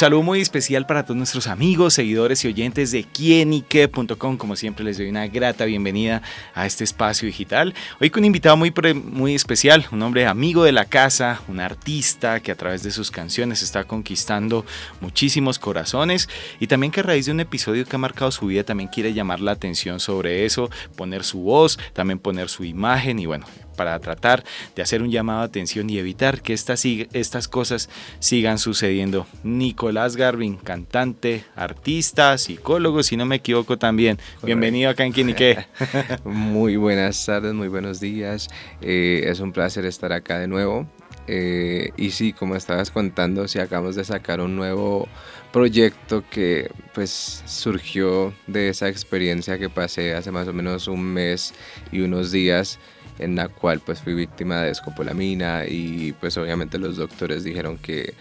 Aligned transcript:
saludo 0.00 0.22
muy 0.22 0.40
especial 0.40 0.86
para 0.86 1.04
todos 1.04 1.18
nuestros 1.18 1.46
amigos, 1.46 1.92
seguidores 1.92 2.42
y 2.46 2.48
oyentes 2.48 2.90
de 2.90 3.04
quienique.com. 3.04 4.38
Como 4.38 4.56
siempre, 4.56 4.82
les 4.82 4.96
doy 4.96 5.10
una 5.10 5.26
grata 5.26 5.66
bienvenida 5.66 6.22
a 6.54 6.64
este 6.64 6.84
espacio 6.84 7.26
digital. 7.26 7.74
Hoy 8.00 8.08
con 8.08 8.22
un 8.22 8.24
invitado 8.24 8.56
muy, 8.56 8.72
muy 8.94 9.34
especial, 9.34 9.84
un 9.92 10.00
hombre 10.00 10.26
amigo 10.26 10.64
de 10.64 10.72
la 10.72 10.86
casa, 10.86 11.42
un 11.48 11.60
artista 11.60 12.40
que 12.40 12.50
a 12.50 12.54
través 12.54 12.82
de 12.82 12.92
sus 12.92 13.10
canciones 13.10 13.60
está 13.60 13.84
conquistando 13.84 14.64
muchísimos 15.02 15.58
corazones 15.58 16.30
y 16.60 16.66
también 16.66 16.92
que 16.92 17.00
a 17.00 17.02
raíz 17.02 17.26
de 17.26 17.32
un 17.32 17.40
episodio 17.40 17.84
que 17.84 17.94
ha 17.94 17.98
marcado 17.98 18.30
su 18.30 18.46
vida 18.46 18.64
también 18.64 18.88
quiere 18.88 19.12
llamar 19.12 19.40
la 19.40 19.52
atención 19.52 20.00
sobre 20.00 20.46
eso, 20.46 20.70
poner 20.96 21.24
su 21.24 21.40
voz, 21.40 21.78
también 21.92 22.18
poner 22.18 22.48
su 22.48 22.64
imagen 22.64 23.18
y 23.18 23.26
bueno, 23.26 23.44
para 23.80 23.98
tratar 23.98 24.44
de 24.76 24.82
hacer 24.82 25.00
un 25.00 25.10
llamado 25.10 25.40
de 25.40 25.46
atención 25.46 25.88
y 25.88 25.96
evitar 25.96 26.42
que 26.42 26.52
estas, 26.52 26.84
estas 26.84 27.48
cosas 27.48 27.88
sigan 28.18 28.58
sucediendo. 28.58 29.26
Nicolás 29.42 30.16
Garvin, 30.16 30.56
cantante, 30.58 31.46
artista, 31.56 32.36
psicólogo, 32.36 33.02
si 33.02 33.16
no 33.16 33.24
me 33.24 33.36
equivoco 33.36 33.78
también. 33.78 34.18
Bienvenido 34.42 34.90
acá 34.90 35.06
en 35.06 35.14
Quinique. 35.14 35.66
muy 36.24 36.76
buenas 36.76 37.24
tardes, 37.24 37.54
muy 37.54 37.68
buenos 37.68 38.00
días. 38.00 38.50
Eh, 38.82 39.22
es 39.24 39.40
un 39.40 39.50
placer 39.50 39.86
estar 39.86 40.12
acá 40.12 40.38
de 40.38 40.46
nuevo. 40.46 40.86
Eh, 41.26 41.92
y 41.96 42.10
sí, 42.10 42.34
como 42.34 42.56
estabas 42.56 42.90
contando, 42.90 43.48
si 43.48 43.60
acabamos 43.60 43.96
de 43.96 44.04
sacar 44.04 44.42
un 44.42 44.56
nuevo 44.56 45.08
proyecto 45.52 46.22
que 46.28 46.70
pues 46.92 47.42
surgió 47.46 48.34
de 48.46 48.68
esa 48.68 48.88
experiencia 48.88 49.58
que 49.58 49.70
pasé 49.70 50.14
hace 50.14 50.30
más 50.30 50.48
o 50.48 50.52
menos 50.52 50.86
un 50.86 51.02
mes 51.02 51.54
y 51.92 52.00
unos 52.00 52.30
días 52.30 52.78
en 53.20 53.36
la 53.36 53.48
cual 53.48 53.80
pues 53.80 54.00
fui 54.00 54.14
víctima 54.14 54.62
de 54.62 54.70
escopolamina 54.70 55.64
y 55.66 56.12
pues 56.18 56.36
obviamente 56.36 56.78
los 56.78 56.96
doctores 56.96 57.44
dijeron 57.44 57.78
que, 57.78 58.14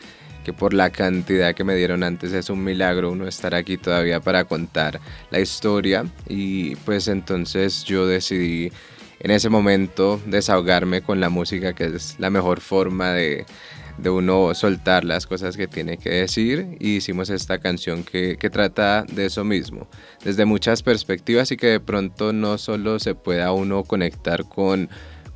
que 0.44 0.53
por 0.53 0.73
la 0.73 0.91
cantidad 0.91 1.56
que 1.56 1.64
me 1.64 1.75
dieron 1.75 2.03
antes 2.03 2.33
es 2.33 2.50
un 2.50 2.64
milagro 2.64 3.11
uno 3.11 3.28
estar 3.28 3.56
aquí 3.56 3.78
todavía 3.78 4.19
para 4.19 4.44
contar 4.44 5.00
la 5.31 5.39
historia. 5.39 6.06
Y 6.28 6.75
pues 6.78 7.08
entonces 7.08 7.83
yo 7.86 8.06
decidí 8.06 8.72
en 9.22 9.31
ese 9.31 9.50
momento 9.50 10.22
desahogarme 10.25 11.02
con 11.02 11.19
la 11.19 11.30
música 11.30 11.73
que 11.73 11.86
es 11.86 12.16
la 12.19 12.30
mejor 12.30 12.61
forma 12.61 13.13
de, 13.13 13.45
de 14.02 14.09
uno 14.09 14.53
soltar 14.53 15.03
las 15.03 15.28
cosas 15.28 15.58
que 15.58 15.67
tiene 15.67 15.97
que 15.97 16.09
decir 16.09 16.78
y 16.80 16.97
hicimos 16.97 17.30
esta 17.30 17.59
canción 17.59 18.03
que, 18.03 18.38
que, 18.38 18.50
trata 18.50 19.03
de 19.03 19.25
eso 19.25 19.44
mismo, 19.44 19.88
desde 20.23 20.45
muchas 20.45 20.83
perspectivas 20.83 21.52
y 21.52 21.58
que 21.58 21.67
de 21.67 21.80
pronto 21.80 22.33
no 22.33 22.58
solo 22.58 23.00
se 23.00 23.16
pueda 23.16 23.52
uno 23.52 23.83
conectar 23.83 24.45
con 24.45 24.89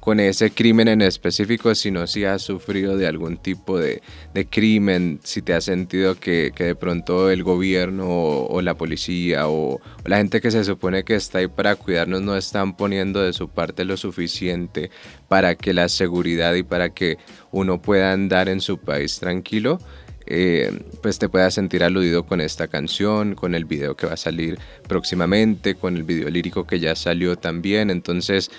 con 0.04 0.20
ese 0.20 0.52
crimen 0.52 0.90
en 0.90 1.02
específico, 1.02 1.74
sino 1.76 2.08
si 2.08 2.26
has 2.26 2.42
sufrido 2.42 2.98
de 2.98 3.08
algún 3.08 3.38
tipo 3.38 3.80
de, 3.80 4.02
crimen, 4.50 5.22
si 5.24 5.42
te 5.42 5.54
has 5.54 5.64
sentido 5.64 6.16
que, 6.16 6.52
que 6.54 6.66
de 6.66 6.76
pronto 6.76 7.32
el 7.32 7.42
gobierno 7.42 8.06
o, 8.10 8.62
la 8.62 8.74
policía 8.74 9.48
o, 9.48 9.80
la 10.04 10.18
gente 10.18 10.42
que 10.42 10.52
se 10.52 10.66
supone 10.66 11.06
que 11.06 11.16
está 11.16 11.38
ahí 11.38 11.48
para 11.48 11.78
cuidarnos 11.78 12.22
no 12.22 12.36
están 12.36 12.76
poniendo 12.76 13.22
de 13.22 13.32
su 13.32 13.48
parte 13.48 13.86
lo 13.86 13.96
suficiente 13.96 14.92
para 15.30 15.56
que 15.56 15.72
la 15.72 15.88
seguridad 15.88 16.54
y 16.56 16.64
para 16.64 16.90
que 16.90 17.18
uno 17.54 17.82
pueda 17.82 18.12
andar 18.12 18.50
en 18.50 18.60
su 18.60 18.80
país 18.80 19.22
tranquilo. 19.22 19.80
Eh, 20.26 20.82
pues 21.02 21.18
te 21.18 21.30
puedas 21.30 21.54
sentir 21.54 21.82
aludido 21.82 22.26
con 22.26 22.42
esta 22.42 22.68
canción, 22.68 23.36
con 23.36 23.56
el 23.56 23.64
video 23.64 23.96
que 23.96 24.08
va 24.08 24.14
a 24.14 24.18
salir 24.18 24.60
próximamente, 24.86 25.76
con 25.76 25.96
el 25.96 26.04
video 26.04 26.30
lírico 26.30 26.68
que 26.68 26.82
ya 26.82 26.94
salió 26.96 27.38
también. 27.38 27.90
Entonces, 27.90 28.52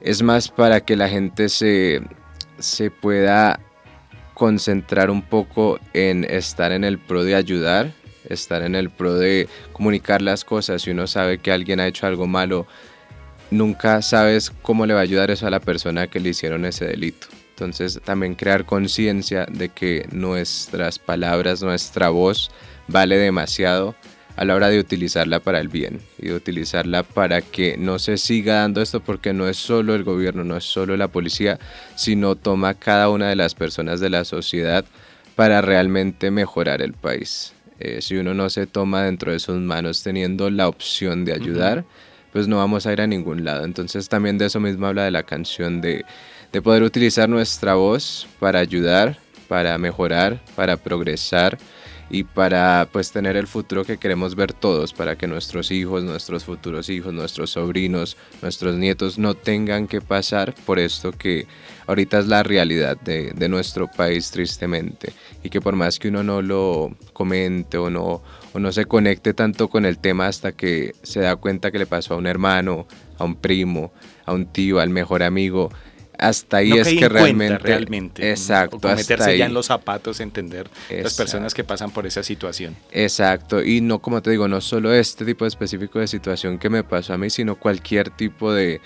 es 0.00 0.22
más 0.22 0.48
para 0.48 0.80
que 0.80 0.96
la 0.96 1.08
gente 1.08 1.48
se, 1.48 2.00
se 2.58 2.90
pueda 2.90 3.60
concentrar 4.34 5.10
un 5.10 5.22
poco 5.22 5.78
en 5.92 6.24
estar 6.24 6.72
en 6.72 6.84
el 6.84 6.98
pro 6.98 7.24
de 7.24 7.34
ayudar, 7.34 7.92
estar 8.28 8.62
en 8.62 8.74
el 8.74 8.90
pro 8.90 9.14
de 9.14 9.48
comunicar 9.72 10.22
las 10.22 10.44
cosas. 10.44 10.82
Si 10.82 10.90
uno 10.90 11.06
sabe 11.06 11.38
que 11.38 11.52
alguien 11.52 11.80
ha 11.80 11.86
hecho 11.86 12.06
algo 12.06 12.26
malo, 12.26 12.66
nunca 13.50 14.00
sabes 14.00 14.50
cómo 14.62 14.86
le 14.86 14.94
va 14.94 15.00
a 15.00 15.02
ayudar 15.02 15.30
eso 15.30 15.46
a 15.46 15.50
la 15.50 15.60
persona 15.60 16.06
que 16.06 16.20
le 16.20 16.30
hicieron 16.30 16.64
ese 16.64 16.86
delito. 16.86 17.26
Entonces 17.50 18.00
también 18.02 18.34
crear 18.34 18.64
conciencia 18.64 19.44
de 19.44 19.68
que 19.68 20.08
nuestras 20.10 20.98
palabras, 20.98 21.62
nuestra 21.62 22.08
voz 22.08 22.50
vale 22.88 23.18
demasiado 23.18 23.94
a 24.40 24.44
la 24.46 24.54
hora 24.54 24.70
de 24.70 24.78
utilizarla 24.78 25.40
para 25.40 25.60
el 25.60 25.68
bien 25.68 26.00
y 26.18 26.28
de 26.28 26.34
utilizarla 26.34 27.02
para 27.02 27.42
que 27.42 27.76
no 27.76 27.98
se 27.98 28.16
siga 28.16 28.54
dando 28.54 28.80
esto 28.80 29.00
porque 29.00 29.34
no 29.34 29.46
es 29.46 29.58
solo 29.58 29.94
el 29.94 30.02
gobierno, 30.02 30.44
no 30.44 30.56
es 30.56 30.64
solo 30.64 30.96
la 30.96 31.08
policía, 31.08 31.58
sino 31.94 32.36
toma 32.36 32.72
cada 32.72 33.10
una 33.10 33.28
de 33.28 33.36
las 33.36 33.54
personas 33.54 34.00
de 34.00 34.08
la 34.08 34.24
sociedad 34.24 34.86
para 35.36 35.60
realmente 35.60 36.30
mejorar 36.30 36.80
el 36.80 36.94
país. 36.94 37.52
Eh, 37.80 38.00
si 38.00 38.16
uno 38.16 38.32
no 38.32 38.48
se 38.48 38.66
toma 38.66 39.02
dentro 39.02 39.30
de 39.30 39.40
sus 39.40 39.58
manos 39.58 40.02
teniendo 40.02 40.48
la 40.48 40.68
opción 40.68 41.26
de 41.26 41.34
ayudar, 41.34 41.84
pues 42.32 42.48
no 42.48 42.56
vamos 42.56 42.86
a 42.86 42.94
ir 42.94 43.02
a 43.02 43.06
ningún 43.06 43.44
lado. 43.44 43.66
Entonces 43.66 44.08
también 44.08 44.38
de 44.38 44.46
eso 44.46 44.58
mismo 44.58 44.86
habla 44.86 45.04
de 45.04 45.10
la 45.10 45.24
canción 45.24 45.82
de, 45.82 46.06
de 46.50 46.62
poder 46.62 46.82
utilizar 46.82 47.28
nuestra 47.28 47.74
voz 47.74 48.26
para 48.38 48.60
ayudar, 48.60 49.18
para 49.48 49.76
mejorar, 49.76 50.42
para 50.56 50.78
progresar 50.78 51.58
y 52.10 52.24
para 52.24 52.88
pues 52.92 53.12
tener 53.12 53.36
el 53.36 53.46
futuro 53.46 53.84
que 53.84 53.96
queremos 53.96 54.34
ver 54.34 54.52
todos, 54.52 54.92
para 54.92 55.16
que 55.16 55.28
nuestros 55.28 55.70
hijos, 55.70 56.02
nuestros 56.02 56.44
futuros 56.44 56.88
hijos, 56.88 57.14
nuestros 57.14 57.50
sobrinos, 57.50 58.16
nuestros 58.42 58.74
nietos 58.76 59.16
no 59.16 59.34
tengan 59.34 59.86
que 59.86 60.00
pasar 60.00 60.54
por 60.66 60.80
esto 60.80 61.12
que 61.12 61.46
ahorita 61.86 62.18
es 62.18 62.26
la 62.26 62.42
realidad 62.42 62.98
de, 63.00 63.30
de 63.30 63.48
nuestro 63.48 63.88
país 63.88 64.30
tristemente. 64.32 65.12
Y 65.44 65.50
que 65.50 65.60
por 65.60 65.76
más 65.76 66.00
que 66.00 66.08
uno 66.08 66.24
no 66.24 66.42
lo 66.42 66.96
comente 67.12 67.78
o 67.78 67.90
no, 67.90 68.22
o 68.52 68.58
no 68.58 68.72
se 68.72 68.86
conecte 68.86 69.32
tanto 69.32 69.68
con 69.68 69.86
el 69.86 69.98
tema 69.98 70.26
hasta 70.26 70.50
que 70.50 70.94
se 71.04 71.20
da 71.20 71.36
cuenta 71.36 71.70
que 71.70 71.78
le 71.78 71.86
pasó 71.86 72.14
a 72.14 72.16
un 72.16 72.26
hermano, 72.26 72.88
a 73.18 73.24
un 73.24 73.36
primo, 73.36 73.92
a 74.26 74.32
un 74.32 74.46
tío, 74.46 74.80
al 74.80 74.90
mejor 74.90 75.22
amigo, 75.22 75.70
hasta 76.20 76.58
ahí 76.58 76.72
es 76.72 76.88
que 76.88 77.08
realmente, 77.08 77.58
realmente 77.58 78.30
exacto 78.30 78.76
o 78.76 78.94
meterse 78.94 79.38
ya 79.38 79.46
en 79.46 79.54
los 79.54 79.66
zapatos 79.66 80.20
entender 80.20 80.68
las 80.90 81.14
personas 81.14 81.54
que 81.54 81.64
pasan 81.64 81.90
por 81.90 82.06
esa 82.06 82.22
situación. 82.22 82.76
Exacto 82.92 83.64
y 83.64 83.80
no 83.80 84.00
como 84.00 84.20
te 84.20 84.30
digo 84.30 84.46
no 84.46 84.60
solo 84.60 84.92
este 84.92 85.24
tipo 85.24 85.46
específico 85.46 85.98
de 85.98 86.06
situación 86.06 86.58
que 86.58 86.68
me 86.68 86.84
pasó 86.84 87.14
a 87.14 87.18
mí 87.18 87.30
sino 87.30 87.56
cualquier 87.56 88.10
tipo 88.10 88.52
de 88.52 88.80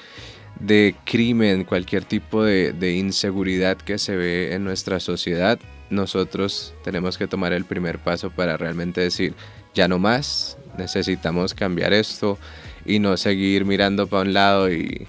de 0.61 0.95
crimen 1.05 1.65
cualquier 1.65 2.05
tipo 2.05 2.45
de, 2.45 2.73
de 2.73 2.93
inseguridad 2.93 3.77
que 3.77 3.99
se 3.99 4.15
ve 4.15 4.55
en 4.55 4.63
nuestra 4.63 5.01
sociedad 5.01 5.59
nosotros 5.91 6.73
tenemos 6.85 7.19
que 7.19 7.27
tomar 7.27 7.53
el 7.53 7.65
primer 7.65 7.99
paso 7.99 8.31
para 8.31 8.57
realmente 8.57 9.01
decir 9.01 9.35
ya 9.75 9.89
no 9.89 9.99
más 9.99 10.57
necesitamos 10.79 11.53
cambiar 11.53 11.93
esto 11.93 12.39
y 12.85 13.01
no 13.01 13.17
seguir 13.17 13.65
mirando 13.65 14.07
para 14.07 14.23
un 14.23 14.33
lado 14.33 14.73
y 14.73 15.09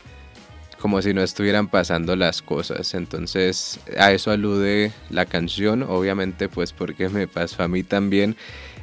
como 0.80 1.02
si 1.02 1.14
no 1.14 1.22
estuvieran 1.22 1.68
pasando 1.68 2.16
las 2.16 2.42
cosas. 2.42 2.94
Entonces 2.94 3.80
a 3.98 4.12
eso 4.12 4.32
alude 4.32 4.92
la 5.10 5.26
canción, 5.26 5.84
obviamente 5.84 6.50
pues 6.50 6.74
porque 6.74 7.10
me 7.10 7.28
pasó 7.28 7.64
a 7.64 7.68
mí 7.68 7.84
también, 7.84 8.36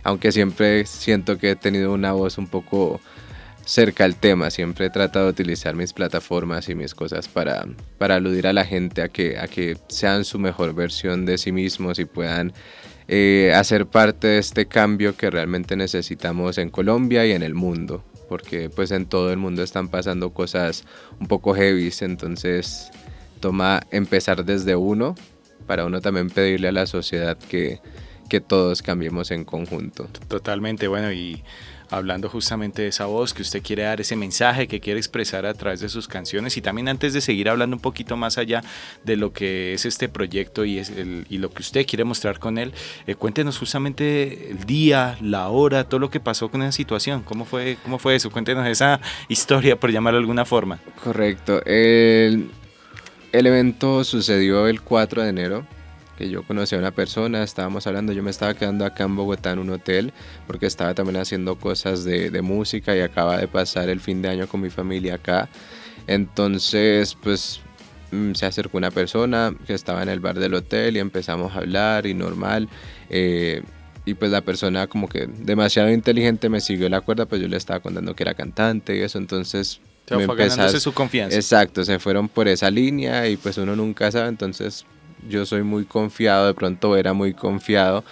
aunque 0.03 0.33
siempre 0.33 0.87
siento 0.87 1.39
que 1.39 1.51
he 1.51 1.57
tenido 1.57 1.93
una 1.93 2.13
voz 2.13 2.39
un 2.39 2.47
poco 2.47 3.01
cerca 3.65 4.05
al 4.05 4.17
tema, 4.17 4.51
siempre 4.51 4.87
he 4.87 4.91
tratado 4.91 5.27
de 5.27 5.31
utilizar 5.31 5.75
mis 5.77 5.93
plataformas 5.93 6.69
y 6.69 6.75
mis 6.75 6.95
cosas 6.95 7.29
para, 7.29 7.65
para 7.99 8.17
aludir 8.17 8.47
a 8.47 8.53
la 8.53 8.65
gente 8.65 9.03
a 9.03 9.09
que, 9.09 9.39
a 9.39 9.47
que 9.47 9.77
sean 9.89 10.25
su 10.25 10.39
mejor 10.39 10.75
versión 10.75 11.25
de 11.25 11.39
sí 11.39 11.53
mismos 11.53 11.99
y 12.01 12.05
puedan 12.05 12.53
eh, 13.07 13.53
hacer 13.55 13.87
parte 13.87 14.27
de 14.27 14.39
este 14.39 14.67
cambio 14.67 15.17
que 15.17 15.31
realmente 15.31 15.77
necesitamos 15.77 16.59
en 16.59 16.71
Colombia 16.71 17.25
y 17.25 17.33
en 17.33 17.43
el 17.43 17.55
mundo 17.55 18.05
porque 18.29 18.71
pues 18.71 18.91
en 18.91 19.07
todo 19.07 19.33
el 19.33 19.39
mundo 19.39 19.63
están 19.63 19.89
pasando 19.89 20.31
cosas 20.31 20.85
un 21.21 21.29
poco 21.29 21.55
heavy, 21.55 21.93
entonces 22.01 22.91
toma 23.41 23.83
empezar 23.91 24.45
desde 24.45 24.77
uno 24.77 25.15
para 25.67 25.85
uno 25.85 26.01
también 26.01 26.31
pedirle 26.31 26.69
a 26.69 26.73
la 26.73 26.87
sociedad 26.87 27.37
que, 27.37 27.81
que 28.33 28.41
todos 28.41 28.81
cambiemos 28.81 29.31
en 29.31 29.45
conjunto. 29.45 30.09
Totalmente, 30.27 30.89
bueno, 30.89 31.13
y 31.13 31.43
hablando 31.91 32.31
justamente 32.31 32.81
de 32.81 32.89
esa 32.89 33.05
voz 33.05 33.35
que 33.35 33.43
usted 33.43 33.63
quiere 33.63 33.83
dar, 33.83 34.01
ese 34.01 34.17
mensaje 34.17 34.67
que 34.67 34.81
quiere 34.81 34.99
expresar 34.99 35.45
a 35.45 35.53
través 35.53 35.81
de 35.81 35.91
sus 35.91 36.09
canciones. 36.09 36.57
Y 36.57 36.63
también 36.63 36.89
antes 36.89 37.13
de 37.13 37.21
seguir 37.21 37.51
hablando 37.51 37.77
un 37.77 37.83
poquito 37.83 38.17
más 38.17 38.39
allá 38.39 38.65
de 39.05 39.17
lo 39.17 39.35
que 39.35 39.75
es 39.75 39.85
este 39.85 40.09
proyecto 40.09 40.65
y, 40.65 40.79
es 40.79 40.89
el, 40.89 41.27
y 41.29 41.37
lo 41.37 41.51
que 41.51 41.61
usted 41.61 41.85
quiere 41.87 42.05
mostrar 42.05 42.39
con 42.39 42.57
él, 42.57 42.73
eh, 43.07 43.17
cuéntenos 43.17 43.59
justamente 43.59 44.53
el 44.53 44.65
día, 44.65 45.19
la 45.21 45.51
hora, 45.51 45.85
todo 45.85 46.01
lo 46.01 46.09
que 46.09 46.19
pasó 46.19 46.51
con 46.51 46.63
esa 46.63 46.73
situación. 46.73 47.25
¿Cómo 47.25 47.45
fue, 47.45 47.77
cómo 47.83 47.99
fue 47.99 48.15
eso? 48.15 48.31
Cuéntenos 48.31 48.67
esa 48.67 48.99
historia, 49.29 49.79
por 49.79 49.93
llamarlo 49.93 50.21
de 50.21 50.23
alguna 50.23 50.47
forma. 50.47 50.79
Correcto. 51.05 51.63
El, 51.67 52.51
el 53.31 53.47
evento 53.47 54.05
sucedió 54.05 54.69
el 54.69 54.81
4 54.81 55.23
de 55.23 55.29
enero 55.29 55.67
que 56.23 56.31
yo 56.31 56.45
conocí 56.45 56.77
a 56.77 56.79
una 56.79 56.93
persona, 56.93 57.43
estábamos 57.43 57.85
hablando, 57.89 58.13
yo 58.13 58.23
me 58.23 58.31
estaba 58.31 58.55
quedando 58.55 58.85
acá 58.85 59.03
en 59.03 59.17
Bogotá 59.17 59.51
en 59.51 59.59
un 59.59 59.71
hotel 59.71 60.13
porque 60.47 60.67
estaba 60.67 60.95
también 60.95 61.17
haciendo 61.17 61.57
cosas 61.57 62.05
de, 62.05 62.31
de 62.31 62.43
música 62.43 62.97
y 62.97 63.01
acaba 63.01 63.39
de 63.39 63.49
pasar 63.49 63.89
el 63.89 63.99
fin 63.99 64.23
de 64.23 64.29
año 64.29 64.47
con 64.47 64.61
mi 64.61 64.71
familia 64.71 65.17
acá. 65.17 65.49
Entonces, 66.07 67.17
pues 67.21 67.61
mm, 68.13 68.35
se 68.35 68.47
acercó 68.47 68.79
una 68.79 68.93
persona 68.93 69.53
que 69.67 69.75
estaba 69.75 70.01
en 70.05 70.11
el 70.11 70.21
bar 70.21 70.39
del 70.39 70.55
hotel 70.55 70.97
y 70.97 71.01
empezamos 71.01 71.57
a 71.57 71.59
hablar 71.59 72.07
y 72.07 72.15
normal. 72.15 72.69
Eh, 73.11 73.65
y 74.05 74.15
pues 74.15 74.31
la 74.31 74.43
persona 74.43 74.87
como 74.87 75.09
que 75.09 75.27
demasiado 75.27 75.91
inteligente 75.91 76.49
me 76.49 76.61
siguió 76.61 76.89
la 76.89 77.01
cuerda, 77.01 77.27
pues 77.27 77.43
yo 77.43 77.49
le 77.49 77.57
estaba 77.57 77.81
contando 77.81 78.15
que 78.15 78.23
era 78.23 78.35
cantante 78.35 78.97
y 78.97 79.01
eso, 79.01 79.19
entonces... 79.19 79.81
Se 80.07 80.27
fue 80.27 80.81
su 80.81 80.93
confianza. 80.93 81.37
Exacto, 81.37 81.85
se 81.85 81.99
fueron 81.99 82.29
por 82.29 82.47
esa 82.47 82.71
línea 82.71 83.29
y 83.29 83.37
pues 83.37 83.57
uno 83.57 83.75
nunca 83.75 84.11
sabe, 84.11 84.29
entonces 84.29 84.85
yo 85.29 85.47
soy 85.47 85.63
muy 85.63 85.85
confiado, 85.85 86.47
de 86.47 86.55
pronto 86.55 86.97
era 86.97 87.13
muy 87.13 87.35
confiado 87.35 88.05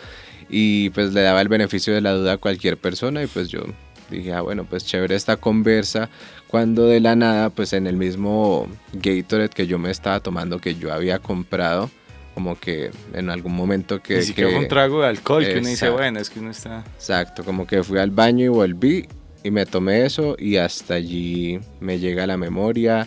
y 0.49 0.91
pues 0.91 1.13
le 1.13 1.23
daba 1.23 1.41
el 1.41 1.49
beneficio 1.49 1.95
de 1.95 2.01
la 2.01 2.13
duda 2.13 2.33
a 2.35 2.37
cualquier 2.37 2.77
persona 2.77 3.23
y 3.23 3.27
pues 3.27 3.49
yo 3.49 3.63
dije, 4.11 4.33
ah 4.33 4.41
bueno, 4.41 4.65
pues 4.65 4.85
chévere 4.85 5.15
esta 5.15 5.37
conversa, 5.37 6.11
cuando 6.49 6.87
de 6.87 7.01
la 7.01 7.15
nada 7.15 7.51
pues 7.51 7.73
en 7.73 7.87
el 7.87 7.97
mismo 7.97 8.67
Gatorade 8.93 9.51
que 9.51 9.67
yo 9.67 9.79
me 9.79 9.91
estaba 9.91 10.21
tomando, 10.21 10.59
que 10.59 10.75
yo 10.75 10.93
había 10.93 11.21
comprado, 11.21 11.91
como 12.35 12.59
que 12.59 12.91
en 13.15 13.31
algún 13.31 13.55
momento 13.55 14.03
que... 14.03 14.17
Ni 14.17 14.23
siquiera 14.23 14.59
un 14.59 14.69
trago 14.69 15.03
de 15.03 15.09
alcohol, 15.09 15.45
que 15.45 15.59
uno 15.59 15.69
dice, 15.69 15.91
bueno, 15.91 16.19
es 16.19 16.31
que 16.31 16.41
uno 16.41 16.51
está... 16.51 16.85
Exacto, 16.97 17.45
como 17.45 17.67
que 17.67 17.85
fui 17.85 17.99
al 17.99 18.11
baño 18.11 18.45
y 18.45 18.49
volví 18.49 19.07
y 19.43 19.51
me 19.51 19.67
tomé 19.67 20.05
eso 20.05 20.37
y 20.39 20.57
hasta 20.57 20.95
allí 20.95 21.61
me 21.81 21.99
llega 21.99 22.27
la 22.27 22.37
memoria. 22.37 23.07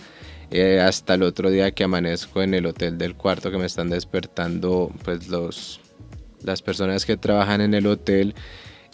Eh, 0.56 0.80
hasta 0.80 1.16
el 1.16 1.24
otro 1.24 1.50
día 1.50 1.72
que 1.72 1.84
amanezco 1.84 2.44
en 2.44 2.54
el 2.54 2.68
hotel 2.68 3.00
del 3.00 3.16
cuarto 3.16 3.50
que 3.50 3.58
me 3.58 3.66
están 3.66 3.90
despertando 3.90 4.92
pues 5.04 5.28
los 5.28 5.80
las 6.44 6.62
personas 6.62 7.08
que 7.08 7.18
trabajan 7.18 7.60
en 7.60 7.74
el 7.74 7.88
hotel 7.88 8.36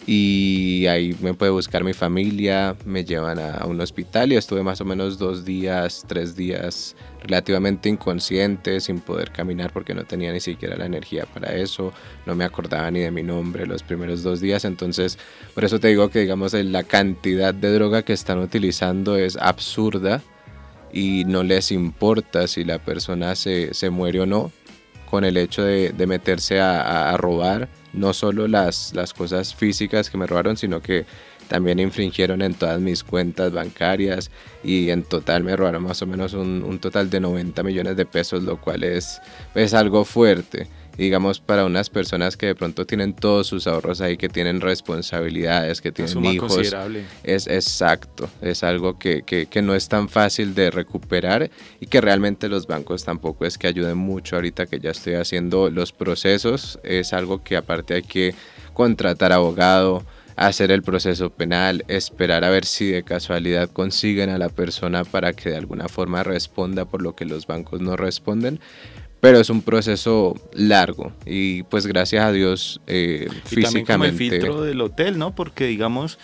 y 0.06 0.86
ahí 0.86 1.14
me 1.20 1.34
puede 1.34 1.52
buscar 1.52 1.84
mi 1.84 1.92
familia, 1.92 2.76
me 2.86 3.04
llevan 3.04 3.38
a 3.38 3.66
un 3.66 3.78
hospital 3.78 4.32
y 4.32 4.36
estuve 4.36 4.62
más 4.62 4.80
o 4.80 4.86
menos 4.86 5.18
dos 5.18 5.44
días, 5.44 6.06
tres 6.08 6.34
días 6.34 6.96
relativamente 7.24 7.90
inconsciente, 7.90 8.80
sin 8.80 9.00
poder 9.00 9.30
caminar 9.30 9.70
porque 9.70 9.92
no 9.92 10.04
tenía 10.04 10.32
ni 10.32 10.40
siquiera 10.40 10.78
la 10.78 10.86
energía 10.86 11.26
para 11.26 11.54
eso, 11.54 11.92
no 12.24 12.34
me 12.34 12.44
acordaba 12.44 12.90
ni 12.90 13.00
de 13.00 13.10
mi 13.10 13.22
nombre 13.22 13.66
los 13.66 13.82
primeros 13.82 14.22
dos 14.22 14.40
días, 14.40 14.64
entonces 14.64 15.18
por 15.54 15.66
eso 15.66 15.78
te 15.78 15.88
digo 15.88 16.08
que 16.08 16.20
digamos 16.20 16.54
la 16.54 16.84
cantidad 16.84 17.52
de 17.52 17.70
droga 17.70 18.00
que 18.00 18.14
están 18.14 18.38
utilizando 18.38 19.18
es 19.18 19.36
absurda 19.36 20.22
y 20.92 21.24
no 21.24 21.42
les 21.42 21.72
importa 21.72 22.46
si 22.46 22.64
la 22.64 22.78
persona 22.78 23.34
se, 23.36 23.74
se 23.74 23.90
muere 23.90 24.20
o 24.20 24.26
no, 24.26 24.52
con 25.10 25.24
el 25.24 25.36
hecho 25.36 25.62
de, 25.62 25.90
de 25.90 26.06
meterse 26.06 26.60
a, 26.60 27.10
a, 27.10 27.16
robar 27.16 27.68
no 27.92 28.12
solo 28.12 28.46
las, 28.46 28.94
las 28.94 29.12
cosas 29.12 29.54
físicas 29.54 30.08
que 30.08 30.16
me 30.16 30.26
robaron, 30.26 30.56
sino 30.56 30.80
que 30.80 31.04
también 31.48 31.80
infringieron 31.80 32.42
en 32.42 32.54
todas 32.54 32.80
mis 32.80 33.02
cuentas 33.02 33.52
bancarias 33.52 34.30
y 34.62 34.90
en 34.90 35.02
total 35.02 35.42
me 35.42 35.56
robaron 35.56 35.82
más 35.82 36.00
o 36.00 36.06
menos 36.06 36.32
un, 36.32 36.62
un 36.62 36.78
total 36.78 37.10
de 37.10 37.18
90 37.18 37.60
millones 37.64 37.96
de 37.96 38.06
pesos, 38.06 38.44
lo 38.44 38.60
cual 38.60 38.84
es, 38.84 39.20
es 39.56 39.74
algo 39.74 40.04
fuerte 40.04 40.68
digamos, 41.00 41.40
para 41.40 41.64
unas 41.64 41.88
personas 41.88 42.36
que 42.36 42.44
de 42.44 42.54
pronto 42.54 42.84
tienen 42.84 43.14
todos 43.14 43.46
sus 43.46 43.66
ahorros 43.66 44.02
ahí, 44.02 44.18
que 44.18 44.28
tienen 44.28 44.60
responsabilidades, 44.60 45.80
que 45.80 45.92
tienen 45.92 46.22
hijos. 46.26 46.60
Es 47.24 47.46
exacto, 47.46 48.28
es 48.42 48.62
algo 48.62 48.98
que, 48.98 49.22
que, 49.22 49.46
que, 49.46 49.62
no 49.62 49.74
es 49.74 49.88
tan 49.88 50.10
fácil 50.10 50.54
de 50.54 50.70
recuperar 50.70 51.50
y 51.80 51.86
que 51.86 52.02
realmente 52.02 52.50
los 52.50 52.66
bancos 52.66 53.02
tampoco 53.02 53.46
es 53.46 53.56
que 53.56 53.66
ayuden 53.66 53.96
mucho 53.96 54.36
ahorita 54.36 54.66
que 54.66 54.78
ya 54.78 54.90
estoy 54.90 55.14
haciendo 55.14 55.70
los 55.70 55.92
procesos. 55.92 56.78
Es 56.82 57.14
algo 57.14 57.42
que 57.42 57.56
aparte 57.56 57.94
hay 57.94 58.02
que 58.02 58.34
contratar 58.74 59.32
abogado 59.32 60.04
hacer 60.36 60.70
el 60.70 60.82
proceso 60.82 61.30
penal, 61.30 61.84
esperar 61.88 62.44
a 62.44 62.50
ver 62.50 62.64
si 62.64 62.90
de 62.90 63.02
casualidad 63.02 63.68
consiguen 63.70 64.30
a 64.30 64.38
la 64.38 64.48
persona 64.48 65.04
para 65.04 65.34
que 65.34 65.50
de 65.50 65.56
alguna 65.56 65.88
forma 65.88 66.22
responda 66.22 66.86
por 66.86 67.02
lo 67.02 67.14
que 67.14 67.26
los 67.26 67.46
bancos 67.46 67.80
no 67.80 67.96
responden 67.96 68.58
pero 69.20 69.38
es 69.38 69.50
un 69.50 69.62
proceso 69.62 70.34
largo 70.52 71.12
y 71.26 71.62
pues 71.64 71.86
gracias 71.86 72.24
a 72.24 72.32
Dios 72.32 72.80
eh, 72.86 73.28
y 73.30 73.48
físicamente. 73.48 73.62
También 73.62 73.86
como 73.86 74.04
el 74.04 74.12
filtro 74.14 74.62
del 74.62 74.80
hotel, 74.80 75.18
¿no? 75.18 75.34
Porque 75.34 75.66
digamos, 75.66 76.18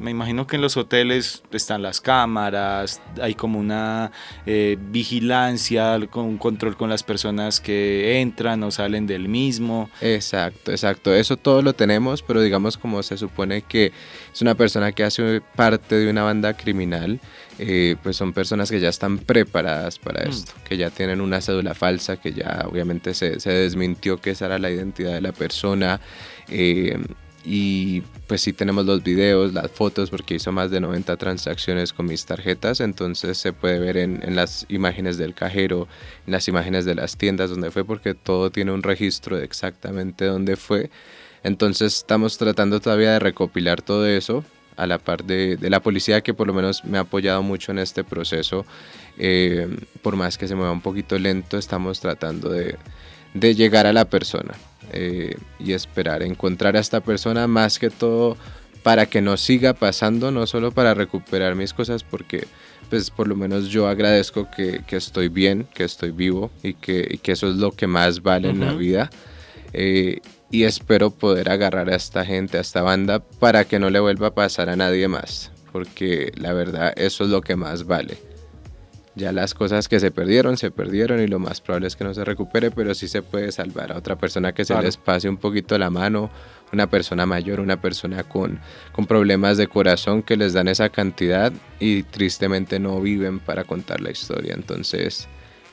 me 0.00 0.10
imagino 0.10 0.46
que 0.46 0.56
en 0.56 0.62
los 0.62 0.76
hoteles 0.76 1.42
están 1.52 1.82
las 1.82 2.00
cámaras, 2.00 3.02
hay 3.20 3.34
como 3.34 3.58
una 3.58 4.10
eh, 4.46 4.78
vigilancia, 4.80 5.98
un 6.14 6.38
control 6.38 6.76
con 6.76 6.88
las 6.88 7.02
personas 7.02 7.60
que 7.60 8.20
entran 8.20 8.62
o 8.62 8.70
salen 8.70 9.06
del 9.06 9.28
mismo. 9.28 9.90
Exacto, 10.00 10.70
exacto. 10.70 11.14
Eso 11.14 11.36
todo 11.36 11.60
lo 11.60 11.74
tenemos, 11.74 12.22
pero 12.22 12.40
digamos 12.40 12.78
como 12.78 13.02
se 13.02 13.18
supone 13.18 13.62
que 13.62 13.92
es 14.32 14.40
una 14.40 14.54
persona 14.54 14.92
que 14.92 15.04
hace 15.04 15.42
parte 15.54 15.96
de 15.96 16.10
una 16.10 16.22
banda 16.22 16.54
criminal, 16.54 17.20
eh, 17.58 17.96
pues 18.02 18.16
son 18.16 18.32
personas 18.32 18.70
que 18.70 18.80
ya 18.80 18.88
están 18.88 19.18
preparadas 19.18 19.98
para 19.98 20.24
mm. 20.24 20.30
esto, 20.30 20.52
que 20.64 20.78
ya 20.78 20.88
tienen 20.88 21.20
una 21.20 21.42
cédula 21.42 21.74
falsa, 21.74 22.16
que 22.16 22.32
ya 22.32 22.64
obviamente 22.66 23.12
se, 23.12 23.38
se 23.38 23.50
desmintió 23.50 24.18
que 24.18 24.30
esa 24.30 24.46
era 24.46 24.58
la 24.58 24.70
identidad 24.70 25.12
de 25.12 25.20
la 25.20 25.32
persona. 25.32 26.00
Eh, 26.48 26.98
y 27.44 28.02
pues 28.26 28.42
sí 28.42 28.52
tenemos 28.52 28.86
los 28.86 29.02
videos, 29.02 29.52
las 29.52 29.70
fotos, 29.70 30.10
porque 30.10 30.34
hizo 30.34 30.52
más 30.52 30.70
de 30.70 30.80
90 30.80 31.16
transacciones 31.16 31.92
con 31.92 32.06
mis 32.06 32.26
tarjetas, 32.26 32.80
entonces 32.80 33.38
se 33.38 33.52
puede 33.52 33.78
ver 33.78 33.96
en, 33.96 34.22
en, 34.22 34.36
las 34.36 34.66
imágenes 34.68 35.16
del 35.18 35.34
cajero, 35.34 35.88
en 36.26 36.32
las 36.32 36.48
imágenes 36.48 36.84
de 36.84 36.94
las 36.94 37.16
tiendas 37.16 37.50
donde 37.50 37.70
fue, 37.70 37.84
porque 37.84 38.14
todo 38.14 38.50
tiene 38.50 38.72
un 38.72 38.82
registro 38.82 39.38
de 39.38 39.44
exactamente 39.44 40.26
dónde 40.26 40.56
fue. 40.56 40.90
Entonces 41.42 41.96
estamos 41.96 42.36
tratando 42.38 42.80
todavía 42.80 43.12
de 43.12 43.18
recopilar 43.18 43.80
todo 43.80 44.06
eso 44.06 44.44
a 44.76 44.86
la 44.86 44.98
par 44.98 45.24
de, 45.24 45.56
de 45.56 45.70
la 45.70 45.80
policía 45.80 46.22
que 46.22 46.34
por 46.34 46.46
lo 46.46 46.54
menos 46.54 46.84
me 46.84 46.98
ha 46.98 47.02
apoyado 47.02 47.42
mucho 47.42 47.72
en 47.72 47.78
este 47.78 48.04
proceso. 48.04 48.64
Eh, 49.18 49.68
por 50.02 50.16
más 50.16 50.38
que 50.38 50.48
se 50.48 50.54
mueva 50.54 50.72
un 50.72 50.80
poquito 50.80 51.18
lento, 51.18 51.58
estamos 51.58 52.00
tratando 52.00 52.48
de, 52.48 52.76
de 53.34 53.54
llegar 53.54 53.86
a 53.86 53.92
la 53.92 54.06
persona. 54.06 54.54
Eh, 54.92 55.36
y 55.58 55.72
esperar 55.72 56.22
encontrar 56.22 56.76
a 56.76 56.80
esta 56.80 57.00
persona 57.00 57.46
más 57.46 57.78
que 57.78 57.90
todo 57.90 58.36
para 58.82 59.06
que 59.06 59.20
no 59.20 59.36
siga 59.36 59.74
pasando, 59.74 60.30
no 60.30 60.46
solo 60.46 60.72
para 60.72 60.94
recuperar 60.94 61.54
mis 61.54 61.72
cosas, 61.72 62.02
porque 62.02 62.46
pues 62.88 63.10
por 63.10 63.28
lo 63.28 63.36
menos 63.36 63.68
yo 63.68 63.86
agradezco 63.86 64.48
que, 64.50 64.82
que 64.86 64.96
estoy 64.96 65.28
bien, 65.28 65.66
que 65.74 65.84
estoy 65.84 66.10
vivo 66.10 66.50
y 66.62 66.74
que, 66.74 67.06
y 67.10 67.18
que, 67.18 67.32
eso 67.32 67.48
es 67.48 67.56
lo 67.56 67.72
que 67.72 67.86
más 67.86 68.22
vale 68.22 68.48
uh 68.48 68.52
-huh. 68.52 68.54
en 68.54 68.60
la 68.66 68.72
vida. 68.72 69.10
Eh, 69.72 70.20
y 70.50 70.64
espero 70.64 71.10
poder 71.10 71.50
agarrar 71.50 71.88
a 71.90 71.94
esta 71.94 72.24
gente, 72.24 72.58
a 72.58 72.60
esta 72.60 72.82
banda, 72.82 73.20
para 73.20 73.64
que 73.64 73.78
no 73.78 73.90
le 73.90 74.00
vuelva 74.00 74.28
a 74.28 74.34
pasar 74.34 74.68
a 74.68 74.76
nadie 74.76 75.06
más, 75.06 75.52
porque 75.70 76.32
la 76.36 76.52
verdad 76.52 76.92
eso 76.96 77.24
es 77.24 77.30
lo 77.30 77.40
que 77.42 77.54
más 77.54 77.84
vale. 77.84 78.29
Ya 79.16 79.32
las 79.32 79.54
cosas 79.54 79.88
que 79.88 79.98
se 79.98 80.10
perdieron, 80.12 80.56
se 80.56 80.70
perdieron 80.70 81.20
y 81.20 81.26
lo 81.26 81.40
más 81.40 81.60
probable 81.60 81.88
es 81.88 81.96
que 81.96 82.04
no 82.04 82.14
se 82.14 82.24
recupere, 82.24 82.70
pero 82.70 82.94
sí 82.94 83.08
se 83.08 83.22
puede 83.22 83.50
salvar 83.50 83.92
a 83.92 83.96
otra 83.96 84.16
persona 84.16 84.52
que 84.52 84.64
se 84.64 84.72
claro. 84.72 84.86
les 84.86 84.96
pase 84.96 85.28
un 85.28 85.36
poquito 85.36 85.76
la 85.78 85.90
mano, 85.90 86.30
una 86.72 86.88
persona 86.88 87.26
mayor, 87.26 87.58
una 87.58 87.80
persona 87.80 88.22
con, 88.22 88.60
con 88.92 89.06
problemas 89.06 89.56
de 89.56 89.66
corazón 89.66 90.22
que 90.22 90.36
les 90.36 90.52
dan 90.52 90.68
esa 90.68 90.90
cantidad 90.90 91.52
y 91.80 92.04
tristemente 92.04 92.78
no 92.78 93.00
viven 93.00 93.40
para 93.40 93.64
contar 93.64 94.00
la 94.00 94.12
historia. 94.12 94.54
Entonces 94.54 95.28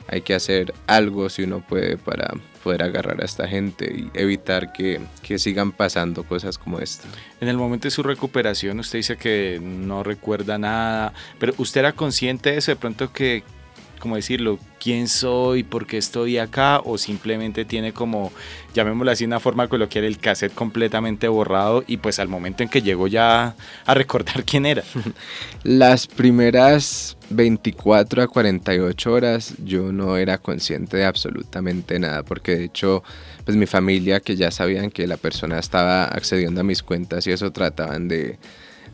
hay 0.07 0.21
que 0.21 0.33
hacer 0.33 0.73
algo 0.87 1.29
si 1.29 1.43
uno 1.43 1.61
puede 1.61 1.97
para 1.97 2.33
poder 2.63 2.83
agarrar 2.83 3.21
a 3.21 3.25
esta 3.25 3.47
gente 3.47 3.85
y 3.85 4.09
evitar 4.13 4.73
que, 4.73 4.99
que, 5.21 5.39
sigan 5.39 5.71
pasando 5.71 6.23
cosas 6.23 6.57
como 6.57 6.79
esta. 6.79 7.07
En 7.39 7.47
el 7.47 7.57
momento 7.57 7.87
de 7.87 7.91
su 7.91 8.03
recuperación 8.03 8.79
usted 8.79 8.99
dice 8.99 9.17
que 9.17 9.59
no 9.61 10.03
recuerda 10.03 10.57
nada, 10.57 11.13
pero 11.39 11.53
usted 11.57 11.79
era 11.79 11.93
consciente 11.93 12.51
de 12.51 12.57
eso, 12.57 12.71
de 12.71 12.75
pronto 12.75 13.13
que, 13.13 13.43
como 13.97 14.15
decirlo, 14.15 14.59
quién 14.79 15.07
soy, 15.07 15.63
por 15.63 15.87
qué 15.87 15.97
estoy 15.97 16.37
acá, 16.37 16.79
o 16.83 16.97
simplemente 16.97 17.65
tiene 17.65 17.93
como, 17.93 18.31
llamémoslo 18.73 19.11
así, 19.11 19.25
una 19.25 19.39
forma 19.39 19.67
coloquial, 19.67 20.05
el 20.05 20.17
cassette 20.17 20.53
completamente 20.53 21.27
borrado 21.27 21.83
y 21.87 21.97
pues 21.97 22.19
al 22.19 22.27
momento 22.27 22.63
en 22.63 22.69
que 22.69 22.81
llegó 22.81 23.07
ya 23.07 23.55
a 23.85 23.93
recordar 23.93 24.43
quién 24.43 24.65
era. 24.65 24.83
Las 25.63 26.07
primeras 26.07 27.17
24 27.29 28.23
a 28.23 28.27
48 28.27 29.11
horas 29.11 29.55
yo 29.63 29.91
no 29.91 30.17
era 30.17 30.37
consciente 30.37 30.97
de 30.97 31.05
absolutamente 31.05 31.99
nada, 31.99 32.23
porque 32.23 32.55
de 32.55 32.63
hecho, 32.65 33.03
pues 33.45 33.57
mi 33.57 33.65
familia 33.65 34.19
que 34.19 34.35
ya 34.35 34.51
sabían 34.51 34.91
que 34.91 35.07
la 35.07 35.17
persona 35.17 35.59
estaba 35.59 36.05
accediendo 36.05 36.61
a 36.61 36.63
mis 36.63 36.83
cuentas 36.83 37.27
y 37.27 37.31
eso 37.31 37.51
trataban 37.51 38.07
de 38.07 38.37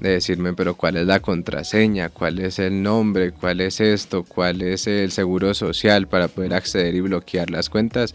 de 0.03 0.10
decirme, 0.10 0.53
pero 0.53 0.75
cuál 0.75 0.98
es 0.98 1.07
la 1.07 1.22
contraseña, 1.22 2.10
cuál 2.10 2.39
es 2.39 2.60
el 2.60 2.83
nombre, 2.83 3.31
cuál 3.31 3.62
es 3.62 3.79
esto, 3.79 4.24
cuál 4.24 4.62
es 4.62 4.86
el 4.86 5.12
seguro 5.12 5.53
social 5.53 6.10
para 6.10 6.27
poder 6.27 6.53
acceder 6.53 6.93
y 6.93 7.00
bloquear 7.00 7.50
las 7.50 7.69
cuentas. 7.69 8.13